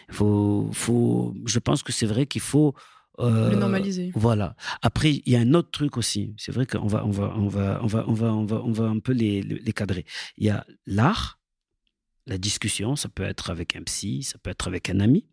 Faut, 0.10 0.70
faut, 0.74 1.34
je 1.46 1.60
pense 1.60 1.84
que 1.84 1.92
c'est 1.92 2.06
vrai 2.06 2.26
qu'il 2.26 2.42
faut 2.42 2.74
euh, 3.20 3.52
le 3.52 3.58
normaliser. 3.58 4.12
Voilà. 4.16 4.56
Après, 4.82 5.12
il 5.12 5.32
y 5.32 5.36
a 5.36 5.40
un 5.40 5.54
autre 5.54 5.72
truc 5.72 5.98
aussi. 5.98 6.34
C'est 6.38 6.52
vrai 6.52 6.66
qu'on 6.66 6.88
va, 6.88 7.06
on 7.06 7.12
va, 7.12 7.34
on 7.38 7.48
va, 7.48 7.80
on 7.84 7.88
va, 7.88 8.06
on 8.08 8.14
va, 8.14 8.34
on 8.34 8.46
va, 8.46 8.62
on 8.64 8.72
va 8.72 8.86
un 8.86 9.00
peu 9.00 9.12
les, 9.12 9.42
les 9.42 9.74
cadrer. 9.74 10.06
Il 10.38 10.46
y 10.46 10.50
a 10.50 10.66
l'art, 10.86 11.40
la 12.26 12.38
discussion. 12.38 12.96
Ça 12.96 13.10
peut 13.10 13.24
être 13.24 13.50
avec 13.50 13.76
un 13.76 13.84
psy, 13.84 14.24
ça 14.24 14.38
peut 14.38 14.50
être 14.50 14.68
avec 14.68 14.90
un 14.90 15.00
ami. 15.00 15.28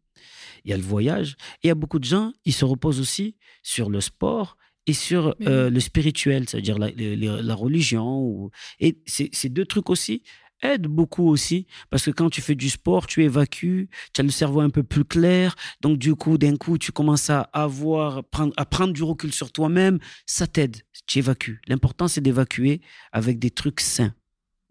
Il 0.65 0.71
y 0.71 0.75
a 0.75 0.77
le 0.77 0.83
voyage. 0.83 1.37
Et 1.63 1.67
il 1.67 1.69
y 1.69 1.71
a 1.71 1.75
beaucoup 1.75 1.99
de 1.99 2.05
gens, 2.05 2.33
ils 2.45 2.53
se 2.53 2.65
reposent 2.65 3.01
aussi 3.01 3.37
sur 3.63 3.91
le 3.91 4.01
sport 4.01 4.57
et 4.87 4.93
sur 4.95 5.37
euh, 5.43 5.71
le 5.71 5.81
spirituel, 5.81 6.49
c'est-à-dire 6.49 6.79
la, 6.79 6.91
la, 6.91 7.43
la, 7.43 7.55
religion. 7.55 8.21
Ou... 8.21 8.51
Et 8.81 8.99
ces 9.07 9.49
deux 9.49 9.67
trucs 9.67 9.91
aussi, 9.91 10.23
aide 10.63 10.87
beaucoup 10.87 11.29
aussi 11.29 11.67
parce 11.91 12.05
que 12.05 12.11
quand 12.11 12.31
tu 12.31 12.41
fais 12.41 12.55
du 12.55 12.71
sport, 12.71 13.07
tu 13.07 13.25
évacues, 13.25 13.89
tu 14.13 14.21
as 14.21 14.25
le 14.25 14.31
cerveau 14.31 14.61
un 14.61 14.71
peu 14.71 14.83
plus 14.83 15.05
clair. 15.05 15.55
Donc 15.81 15.99
du 15.99 16.15
coup, 16.15 16.39
d'un 16.39 16.57
coup, 16.57 16.79
tu 16.79 16.93
commences 16.93 17.31
à 17.31 17.43
avoir 17.53 18.25
prendre, 18.25 18.53
à 18.57 18.65
prendre 18.65 18.93
du 18.93 19.03
recul 19.03 19.33
sur 19.33 19.53
toi-même, 19.53 19.99
ça 20.27 20.47
t'aide, 20.47 20.83
tu 21.07 21.19
évacues. 21.19 21.61
L'important 21.67 22.09
c'est 22.09 22.21
d'évacuer 22.21 22.81
avec 23.13 23.39
des 23.39 23.51
trucs 23.51 23.81
sains. 23.81 24.15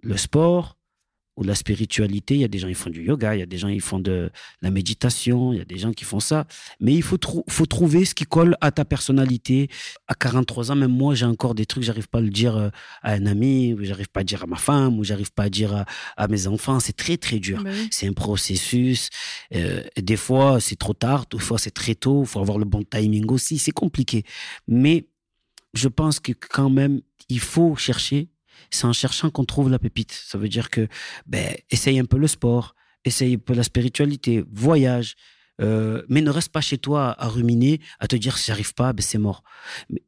Le 0.03 0.15
sport, 0.15 0.76
ou 1.37 1.43
la 1.43 1.55
spiritualité. 1.55 2.33
Il 2.33 2.41
y 2.41 2.43
a 2.43 2.47
des 2.47 2.59
gens 2.59 2.67
qui 2.67 2.73
font 2.73 2.89
du 2.89 3.03
yoga, 3.03 3.35
il 3.35 3.39
y 3.39 3.43
a 3.43 3.45
des 3.45 3.57
gens 3.57 3.69
qui 3.69 3.79
font 3.79 3.99
de 3.99 4.29
la 4.61 4.71
méditation, 4.71 5.53
il 5.53 5.59
y 5.59 5.61
a 5.61 5.65
des 5.65 5.77
gens 5.77 5.93
qui 5.93 6.03
font 6.03 6.19
ça. 6.19 6.45
Mais 6.79 6.93
il 6.93 7.03
faut, 7.03 7.17
faut 7.47 7.65
trouver 7.65 8.05
ce 8.05 8.15
qui 8.15 8.25
colle 8.25 8.57
à 8.59 8.71
ta 8.71 8.83
personnalité. 8.83 9.69
À 10.07 10.15
43 10.15 10.71
ans, 10.71 10.75
même 10.75 10.91
moi, 10.91 11.15
j'ai 11.15 11.25
encore 11.25 11.55
des 11.55 11.65
trucs, 11.65 11.83
j'arrive 11.83 12.09
pas 12.09 12.17
à 12.17 12.21
le 12.21 12.29
dire 12.29 12.57
euh, 12.57 12.69
à 13.03 13.13
un 13.13 13.25
ami, 13.27 13.73
ou 13.73 13.83
j'arrive 13.83 14.09
pas 14.09 14.21
à 14.21 14.23
dire 14.23 14.43
à 14.43 14.47
ma 14.47 14.57
femme, 14.57 14.97
ou 14.99 15.03
j'arrive 15.03 15.31
pas 15.31 15.43
à 15.43 15.49
dire 15.49 15.85
à, 16.17 16.27
mes 16.27 16.47
enfants. 16.47 16.79
C'est 16.79 16.95
très, 16.95 17.17
très 17.17 17.39
dur. 17.39 17.63
Bah 17.63 17.69
c'est 17.91 18.07
un 18.07 18.13
processus. 18.13 19.09
Euh, 19.55 19.83
des 19.95 20.17
fois, 20.17 20.59
c'est 20.59 20.75
trop 20.75 20.93
tard, 20.93 21.25
des 21.31 21.39
fois, 21.39 21.59
c'est 21.59 21.71
très 21.71 21.95
tôt. 21.95 22.23
Il 22.23 22.27
faut 22.27 22.39
avoir 22.39 22.57
le 22.57 22.65
bon 22.65 22.83
timing 22.83 23.29
aussi. 23.29 23.59
C'est 23.59 23.71
compliqué. 23.71 24.23
Mais 24.67 25.05
je 25.73 25.87
pense 25.87 26.19
que 26.19 26.31
quand 26.31 26.69
même, 26.69 27.01
il 27.29 27.39
faut 27.39 27.75
chercher 27.75 28.29
c'est 28.69 28.85
en 28.85 28.93
cherchant 28.93 29.29
qu'on 29.29 29.45
trouve 29.45 29.69
la 29.69 29.79
pépite. 29.79 30.11
Ça 30.11 30.37
veut 30.37 30.49
dire 30.49 30.69
que, 30.69 30.87
ben, 31.25 31.55
essaye 31.69 31.99
un 31.99 32.05
peu 32.05 32.17
le 32.17 32.27
sport, 32.27 32.75
essaye 33.05 33.35
un 33.35 33.39
peu 33.39 33.53
la 33.53 33.63
spiritualité, 33.63 34.43
voyage, 34.51 35.15
euh, 35.61 36.03
mais 36.07 36.21
ne 36.21 36.29
reste 36.29 36.51
pas 36.51 36.61
chez 36.61 36.77
toi 36.77 37.15
à 37.17 37.27
ruminer, 37.27 37.79
à 37.99 38.07
te 38.07 38.15
dire 38.15 38.37
si 38.37 38.47
j'arrive 38.47 38.73
pas, 38.73 38.93
ben 38.93 39.01
c'est 39.01 39.17
mort. 39.17 39.43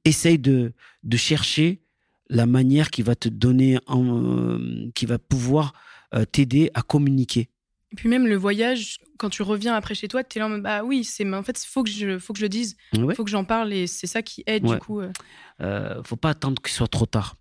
essaye 0.05 0.37
de, 0.37 0.73
de 1.03 1.17
chercher 1.17 1.81
la 2.29 2.45
manière 2.45 2.91
qui 2.91 3.01
va 3.01 3.15
te 3.15 3.29
donner, 3.29 3.79
euh, 3.89 4.89
qui 4.93 5.05
va 5.05 5.17
pouvoir 5.17 5.73
euh, 6.13 6.25
t'aider 6.25 6.69
à 6.73 6.81
communiquer. 6.81 7.49
Et 7.91 7.95
puis 7.95 8.07
même 8.07 8.27
le 8.27 8.35
voyage, 8.35 8.99
quand 9.17 9.29
tu 9.29 9.41
reviens 9.41 9.73
après 9.73 9.95
chez 9.95 10.07
toi, 10.07 10.23
tu 10.23 10.37
es 10.37 10.39
là 10.39 10.47
en 10.47 10.59
bah 10.59 10.83
oui, 10.83 11.03
c'est, 11.03 11.27
en 11.33 11.41
fait, 11.41 11.63
il 11.63 11.67
faut, 11.67 11.83
que 11.83 11.89
je, 11.89 12.19
faut 12.19 12.33
que 12.33 12.39
je 12.39 12.45
le 12.45 12.49
dise, 12.49 12.77
il 12.93 13.15
faut 13.15 13.23
que 13.23 13.31
j'en 13.31 13.45
parle 13.45 13.73
et 13.73 13.87
c'est 13.87 14.05
ça 14.05 14.21
qui 14.21 14.43
aide 14.45 14.63
du 14.63 14.77
coup. 14.77 15.01
Euh... 15.01 16.03
faut 16.03 16.15
pas 16.15 16.29
attendre 16.29 16.61
qu'il 16.61 16.71
soit 16.71 16.87
trop 16.87 17.07
tard. 17.07 17.35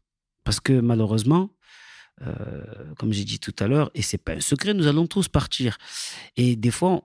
Parce 0.49 0.61
que 0.61 0.73
malheureusement, 0.73 1.51
euh, 2.23 2.65
comme 2.99 3.13
j'ai 3.13 3.25
dit 3.25 3.39
tout 3.39 3.55
à 3.59 3.69
l'heure, 3.69 3.91
et 3.95 4.01
c'est 4.01 4.17
pas 4.17 4.33
un 4.33 4.41
secret, 4.41 4.73
nous 4.73 4.87
allons 4.87 5.07
tous 5.07 5.29
partir. 5.29 5.77
Et 6.39 6.57
des 6.57 6.71
fois, 6.71 7.03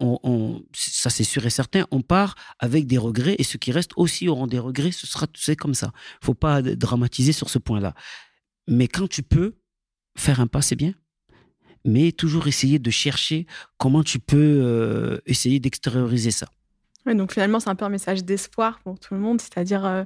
ça 0.71 1.09
c'est 1.09 1.25
sûr 1.25 1.45
et 1.45 1.49
certain, 1.49 1.85
on 1.91 1.99
part 1.99 2.35
avec 2.59 2.87
des 2.87 2.97
regrets, 2.97 3.35
et 3.37 3.43
ceux 3.43 3.59
qui 3.59 3.73
restent 3.73 3.91
aussi 3.97 4.29
auront 4.29 4.47
des 4.47 4.59
regrets. 4.59 4.93
Ce 4.93 5.05
sera, 5.05 5.27
comme 5.59 5.73
ça. 5.73 5.91
Faut 6.21 6.35
pas 6.35 6.61
dramatiser 6.61 7.33
sur 7.33 7.49
ce 7.49 7.59
point-là. 7.59 7.95
Mais 8.69 8.87
quand 8.87 9.09
tu 9.09 9.23
peux 9.23 9.57
faire 10.15 10.39
un 10.39 10.47
pas, 10.47 10.61
c'est 10.61 10.77
bien. 10.77 10.93
Mais 11.83 12.13
toujours 12.13 12.47
essayer 12.47 12.79
de 12.79 12.91
chercher 12.91 13.45
comment 13.77 14.03
tu 14.03 14.19
peux 14.19 14.37
euh, 14.37 15.19
essayer 15.25 15.59
d'extérioriser 15.59 16.31
ça. 16.31 16.47
donc 17.05 17.33
finalement, 17.33 17.59
c'est 17.59 17.69
un 17.69 17.75
peu 17.75 17.83
un 17.83 17.89
message 17.89 18.23
d'espoir 18.23 18.79
pour 18.85 18.97
tout 19.01 19.13
le 19.13 19.19
monde, 19.19 19.41
c'est-à-dire 19.41 19.83
euh, 19.83 20.05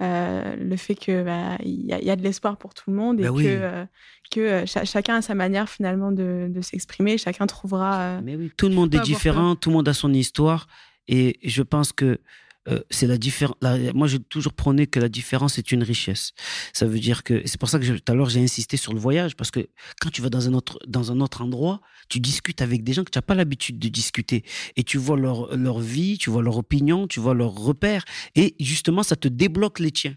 euh, 0.00 0.54
le 0.56 0.76
fait 0.76 0.94
qu'il 0.94 1.22
bah, 1.24 1.56
y, 1.64 1.92
a, 1.92 2.00
y 2.00 2.10
a 2.10 2.16
de 2.16 2.22
l'espoir 2.22 2.56
pour 2.56 2.74
tout 2.74 2.90
le 2.90 2.96
monde 2.96 3.20
et 3.20 3.28
oui. 3.28 3.44
que, 3.44 3.48
euh, 3.48 3.84
que 4.30 4.40
euh, 4.40 4.66
cha- 4.66 4.84
chacun 4.84 5.16
a 5.16 5.22
sa 5.22 5.34
manière 5.34 5.68
finalement 5.68 6.12
de, 6.12 6.46
de 6.48 6.60
s'exprimer, 6.60 7.18
chacun 7.18 7.46
trouvera. 7.46 8.00
euh, 8.00 8.20
Mais 8.22 8.36
oui, 8.36 8.50
tout 8.56 8.68
le 8.68 8.74
monde 8.74 8.94
est 8.94 9.00
différent, 9.00 9.56
tout 9.56 9.70
le 9.70 9.76
monde 9.76 9.88
a 9.88 9.94
son 9.94 10.12
histoire. 10.12 10.68
Et 11.08 11.38
je 11.42 11.62
pense 11.62 11.92
que 11.92 12.20
euh, 12.68 12.80
c'est 12.90 13.06
la 13.06 13.18
différence. 13.18 13.56
Moi, 13.94 14.06
j'ai 14.06 14.18
toujours 14.18 14.52
prôné 14.52 14.86
que 14.86 15.00
la 15.00 15.08
différence 15.08 15.58
est 15.58 15.72
une 15.72 15.82
richesse. 15.82 16.32
Ça 16.72 16.86
veut 16.86 16.98
dire 16.98 17.22
que 17.22 17.42
c'est 17.46 17.58
pour 17.58 17.68
ça 17.68 17.78
que 17.78 17.86
tout 17.86 18.12
à 18.12 18.14
l'heure 18.14 18.28
j'ai 18.28 18.42
insisté 18.42 18.76
sur 18.76 18.92
le 18.92 19.00
voyage 19.00 19.36
parce 19.36 19.50
que 19.50 19.68
quand 20.00 20.10
tu 20.10 20.22
vas 20.22 20.30
dans 20.30 20.48
un 20.48 20.54
autre 20.54 20.78
dans 20.86 21.10
un 21.12 21.20
autre 21.20 21.42
endroit, 21.42 21.80
tu 22.08 22.20
discutes 22.20 22.62
avec 22.62 22.84
des 22.84 22.92
gens 22.92 23.04
que 23.04 23.10
tu 23.10 23.18
n'as 23.18 23.22
pas 23.22 23.34
l'habitude 23.34 23.78
de 23.78 23.88
discuter 23.88 24.44
et 24.76 24.84
tu 24.84 24.98
vois 24.98 25.16
leur 25.16 25.56
leur 25.56 25.80
vie, 25.80 26.18
tu 26.18 26.30
vois 26.30 26.42
leur 26.42 26.56
opinion, 26.58 27.06
tu 27.06 27.20
vois 27.20 27.34
leurs 27.34 27.54
repères 27.54 28.04
et 28.34 28.54
justement 28.60 29.02
ça 29.02 29.16
te 29.16 29.28
débloque 29.28 29.78
les 29.78 29.90
tiens. 29.90 30.16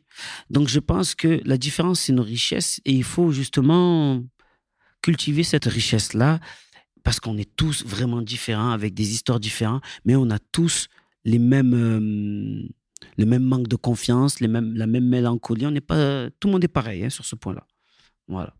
Donc 0.49 0.67
je 0.67 0.79
pense 0.79 1.15
que 1.15 1.41
la 1.45 1.57
différence 1.57 2.01
c'est 2.01 2.11
une 2.11 2.19
richesse 2.19 2.81
et 2.85 2.91
il 2.91 3.03
faut 3.03 3.31
justement 3.31 4.21
cultiver 5.01 5.43
cette 5.43 5.65
richesse 5.65 6.13
là 6.13 6.39
parce 7.03 7.19
qu'on 7.19 7.37
est 7.37 7.55
tous 7.55 7.83
vraiment 7.85 8.21
différents, 8.21 8.69
avec 8.71 8.93
des 8.93 9.13
histoires 9.13 9.39
différentes, 9.39 9.83
mais 10.05 10.15
on 10.15 10.29
a 10.29 10.37
tous 10.37 10.87
les 11.25 11.39
mêmes, 11.39 11.73
euh, 11.73 12.67
le 13.17 13.25
même 13.25 13.43
manque 13.43 13.67
de 13.67 13.75
confiance, 13.75 14.39
les 14.39 14.47
mêmes, 14.47 14.75
la 14.75 14.87
même 14.87 15.07
mélancolie. 15.07 15.65
On 15.65 15.71
n'est 15.71 15.81
pas, 15.81 16.29
tout 16.39 16.47
le 16.47 16.53
monde 16.53 16.63
est 16.63 16.69
pareil 16.69 17.05
hein, 17.05 17.09
sur 17.09 17.25
ce 17.25 17.35
point-là. 17.35 17.65
Voilà. 18.27 18.55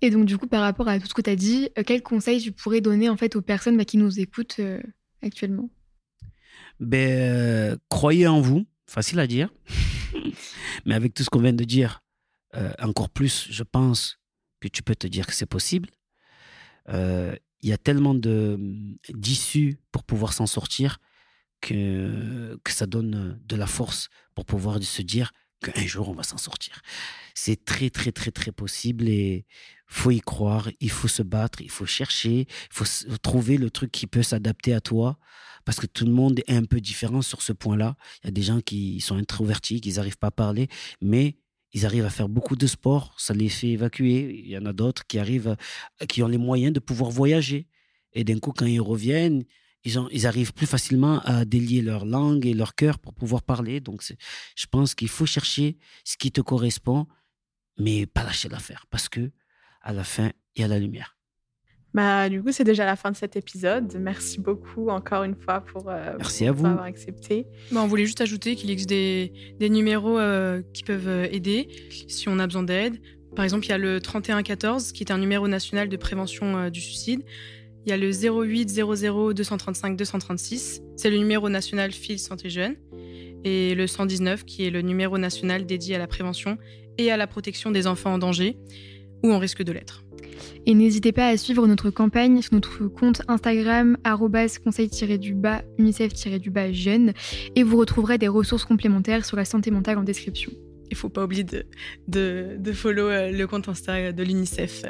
Et 0.00 0.10
donc, 0.10 0.26
du 0.26 0.38
coup, 0.38 0.46
par 0.46 0.62
rapport 0.62 0.88
à 0.88 0.98
tout 0.98 1.06
ce 1.06 1.14
que 1.14 1.22
tu 1.22 1.30
as 1.30 1.36
dit, 1.36 1.68
euh, 1.78 1.82
quels 1.84 2.02
conseils 2.02 2.40
tu 2.40 2.52
pourrais 2.52 2.80
donner 2.80 3.08
en 3.08 3.16
fait 3.16 3.36
aux 3.36 3.42
personnes 3.42 3.76
bah, 3.76 3.84
qui 3.84 3.96
nous 3.96 4.20
écoutent 4.20 4.60
euh, 4.60 4.80
actuellement? 5.22 5.70
Ben, 6.80 7.20
euh, 7.20 7.76
croyez 7.88 8.26
en 8.26 8.40
vous, 8.40 8.66
facile 8.86 9.18
à 9.18 9.26
dire, 9.26 9.50
mais 10.86 10.94
avec 10.94 11.14
tout 11.14 11.24
ce 11.24 11.30
qu'on 11.30 11.40
vient 11.40 11.52
de 11.52 11.64
dire, 11.64 12.00
euh, 12.54 12.72
encore 12.80 13.10
plus, 13.10 13.48
je 13.50 13.62
pense 13.62 14.18
que 14.60 14.68
tu 14.68 14.82
peux 14.82 14.94
te 14.94 15.06
dire 15.06 15.26
que 15.26 15.34
c'est 15.34 15.46
possible. 15.46 15.88
Il 16.90 17.68
y 17.68 17.72
a 17.72 17.76
tellement 17.76 18.14
de 18.14 18.56
d'issues 19.12 19.78
pour 19.90 20.04
pouvoir 20.04 20.32
s'en 20.32 20.46
sortir 20.46 20.98
que, 21.60 22.58
ça 22.68 22.86
donne 22.86 23.40
de 23.44 23.56
la 23.56 23.66
force 23.66 24.08
pour 24.34 24.44
pouvoir 24.44 24.82
se 24.82 25.02
dire 25.02 25.32
qu'un 25.62 25.86
jour 25.86 26.08
on 26.08 26.14
va 26.14 26.22
s'en 26.22 26.38
sortir. 26.38 26.82
C'est 27.34 27.64
très 27.64 27.90
très 27.90 28.12
très 28.12 28.30
très 28.30 28.52
possible 28.52 29.08
et 29.08 29.44
faut 29.86 30.10
y 30.10 30.20
croire, 30.20 30.70
il 30.80 30.90
faut 30.90 31.08
se 31.08 31.22
battre, 31.22 31.60
il 31.60 31.70
faut 31.70 31.86
chercher, 31.86 32.40
il 32.40 32.46
faut 32.70 32.84
trouver 33.22 33.56
le 33.56 33.70
truc 33.70 33.90
qui 33.90 34.06
peut 34.06 34.22
s'adapter 34.22 34.72
à 34.74 34.80
toi 34.80 35.18
parce 35.64 35.80
que 35.80 35.86
tout 35.86 36.06
le 36.06 36.12
monde 36.12 36.40
est 36.46 36.54
un 36.54 36.64
peu 36.64 36.80
différent 36.80 37.22
sur 37.22 37.42
ce 37.42 37.52
point-là. 37.52 37.96
Il 38.22 38.26
y 38.26 38.28
a 38.28 38.32
des 38.32 38.42
gens 38.42 38.60
qui 38.60 39.00
sont 39.00 39.16
introvertis, 39.16 39.80
qui 39.80 39.92
n'arrivent 39.92 40.18
pas 40.18 40.28
à 40.28 40.30
parler, 40.30 40.68
mais 41.02 41.36
ils 41.72 41.84
arrivent 41.84 42.06
à 42.06 42.10
faire 42.10 42.28
beaucoup 42.28 42.56
de 42.56 42.66
sport, 42.66 43.14
ça 43.18 43.34
les 43.34 43.48
fait 43.48 43.68
évacuer. 43.68 44.42
Il 44.44 44.50
y 44.50 44.56
en 44.56 44.64
a 44.64 44.72
d'autres 44.72 45.06
qui 45.06 45.18
arrivent, 45.18 45.56
à- 46.00 46.06
qui 46.06 46.22
ont 46.22 46.28
les 46.28 46.38
moyens 46.38 46.72
de 46.72 46.80
pouvoir 46.80 47.10
voyager. 47.10 47.66
Et 48.14 48.24
d'un 48.24 48.38
coup, 48.38 48.52
quand 48.52 48.64
ils 48.64 48.80
reviennent, 48.80 49.44
ils, 49.88 49.98
ont, 49.98 50.08
ils 50.12 50.26
arrivent 50.26 50.52
plus 50.52 50.66
facilement 50.66 51.20
à 51.20 51.44
délier 51.46 51.80
leur 51.80 52.04
langue 52.04 52.44
et 52.46 52.52
leur 52.52 52.74
cœur 52.74 52.98
pour 52.98 53.14
pouvoir 53.14 53.42
parler. 53.42 53.80
Donc, 53.80 54.02
je 54.02 54.66
pense 54.70 54.94
qu'il 54.94 55.08
faut 55.08 55.24
chercher 55.26 55.78
ce 56.04 56.16
qui 56.18 56.30
te 56.30 56.42
correspond, 56.42 57.06
mais 57.78 58.04
pas 58.04 58.22
lâcher 58.22 58.48
l'affaire, 58.50 58.84
parce 58.90 59.08
que 59.08 59.30
à 59.80 59.92
la 59.94 60.04
fin, 60.04 60.30
il 60.54 60.60
y 60.60 60.64
a 60.64 60.68
la 60.68 60.78
lumière. 60.78 61.16
Bah, 61.94 62.28
du 62.28 62.42
coup, 62.42 62.52
c'est 62.52 62.64
déjà 62.64 62.84
la 62.84 62.96
fin 62.96 63.10
de 63.10 63.16
cet 63.16 63.34
épisode. 63.36 63.96
Merci 63.98 64.40
beaucoup 64.40 64.90
encore 64.90 65.22
une 65.22 65.34
fois 65.34 65.62
pour, 65.62 65.88
euh, 65.88 66.14
Merci 66.18 66.44
pour 66.44 66.48
à 66.48 66.52
vous. 66.52 66.66
avoir 66.66 66.84
accepté. 66.84 67.46
Bah, 67.72 67.80
on 67.82 67.86
voulait 67.86 68.04
juste 68.04 68.20
ajouter 68.20 68.56
qu'il 68.56 68.70
existe 68.70 68.90
des, 68.90 69.32
des 69.58 69.70
numéros 69.70 70.18
euh, 70.18 70.60
qui 70.74 70.82
peuvent 70.82 71.08
euh, 71.08 71.26
aider 71.32 71.66
si 72.08 72.28
on 72.28 72.38
a 72.38 72.46
besoin 72.46 72.62
d'aide. 72.62 73.00
Par 73.34 73.44
exemple, 73.44 73.64
il 73.66 73.70
y 73.70 73.72
a 73.72 73.78
le 73.78 74.00
3114 74.00 74.92
qui 74.92 75.02
est 75.02 75.12
un 75.12 75.18
numéro 75.18 75.48
national 75.48 75.88
de 75.88 75.96
prévention 75.96 76.56
euh, 76.56 76.70
du 76.70 76.80
suicide. 76.80 77.22
Il 77.88 77.92
y 77.92 77.94
a 77.94 77.96
le 77.96 78.10
08 78.10 78.68
00 78.68 79.32
235 79.32 79.96
236, 79.96 80.82
c'est 80.94 81.08
le 81.08 81.16
numéro 81.16 81.48
national 81.48 81.90
Fil 81.90 82.18
Santé 82.18 82.50
Jeune. 82.50 82.76
Et 83.44 83.74
le 83.74 83.86
119 83.86 84.44
qui 84.44 84.66
est 84.66 84.70
le 84.70 84.82
numéro 84.82 85.16
national 85.16 85.64
dédié 85.64 85.94
à 85.94 85.98
la 85.98 86.06
prévention 86.06 86.58
et 86.98 87.10
à 87.10 87.16
la 87.16 87.26
protection 87.26 87.70
des 87.70 87.86
enfants 87.86 88.12
en 88.12 88.18
danger 88.18 88.58
ou 89.22 89.32
en 89.32 89.38
risque 89.38 89.62
de 89.62 89.72
l'être. 89.72 90.04
Et 90.66 90.74
n'hésitez 90.74 91.12
pas 91.12 91.28
à 91.28 91.38
suivre 91.38 91.66
notre 91.66 91.88
campagne 91.88 92.42
sur 92.42 92.52
notre 92.52 92.88
compte 92.88 93.22
Instagram 93.26 93.96
conseil-du-bas 94.04 95.62
unicef-du-bas 95.78 96.72
jeune 96.72 97.14
et 97.56 97.62
vous 97.62 97.78
retrouverez 97.78 98.18
des 98.18 98.28
ressources 98.28 98.66
complémentaires 98.66 99.24
sur 99.24 99.38
la 99.38 99.46
santé 99.46 99.70
mentale 99.70 99.96
en 99.96 100.02
description. 100.02 100.52
Il 100.90 100.96
faut 100.98 101.08
pas 101.08 101.24
oublier 101.24 101.44
de, 101.44 101.64
de, 102.06 102.56
de 102.58 102.72
follow 102.72 103.06
euh, 103.06 103.30
le 103.30 103.46
compte 103.46 103.66
Insta 103.66 104.12
de 104.12 104.22
l'UNICEF. 104.22 104.84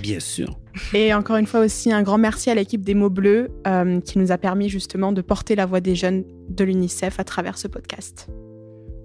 Bien 0.00 0.20
sûr. 0.20 0.58
Et 0.92 1.14
encore 1.14 1.36
une 1.36 1.46
fois 1.46 1.60
aussi, 1.60 1.92
un 1.92 2.02
grand 2.02 2.18
merci 2.18 2.50
à 2.50 2.54
l'équipe 2.54 2.82
des 2.82 2.94
mots 2.94 3.10
bleus 3.10 3.48
euh, 3.66 4.00
qui 4.00 4.18
nous 4.18 4.32
a 4.32 4.38
permis 4.38 4.68
justement 4.68 5.12
de 5.12 5.22
porter 5.22 5.54
la 5.54 5.66
voix 5.66 5.80
des 5.80 5.94
jeunes 5.94 6.24
de 6.48 6.64
l'UNICEF 6.64 7.20
à 7.20 7.24
travers 7.24 7.56
ce 7.58 7.68
podcast. 7.68 8.28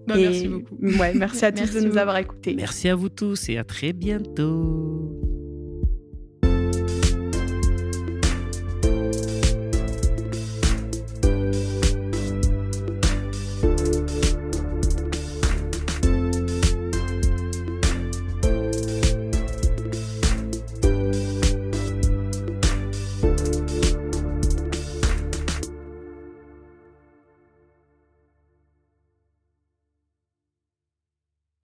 Bah, 0.07 0.17
Et- 0.17 0.23
Merci 0.23 0.47
beaucoup. 0.47 0.75
Ouais, 0.99 1.13
merci 1.13 1.45
à 1.45 1.51
tous 1.51 1.59
Merci 1.61 1.75
de 1.81 1.87
nous 1.87 1.97
avoir 1.97 2.17
écoutés. 2.17 2.55
Merci 2.55 2.89
à 2.89 2.95
vous 2.95 3.09
tous 3.09 3.49
et 3.49 3.57
à 3.57 3.63
très 3.63 3.93
bientôt. 3.93 5.28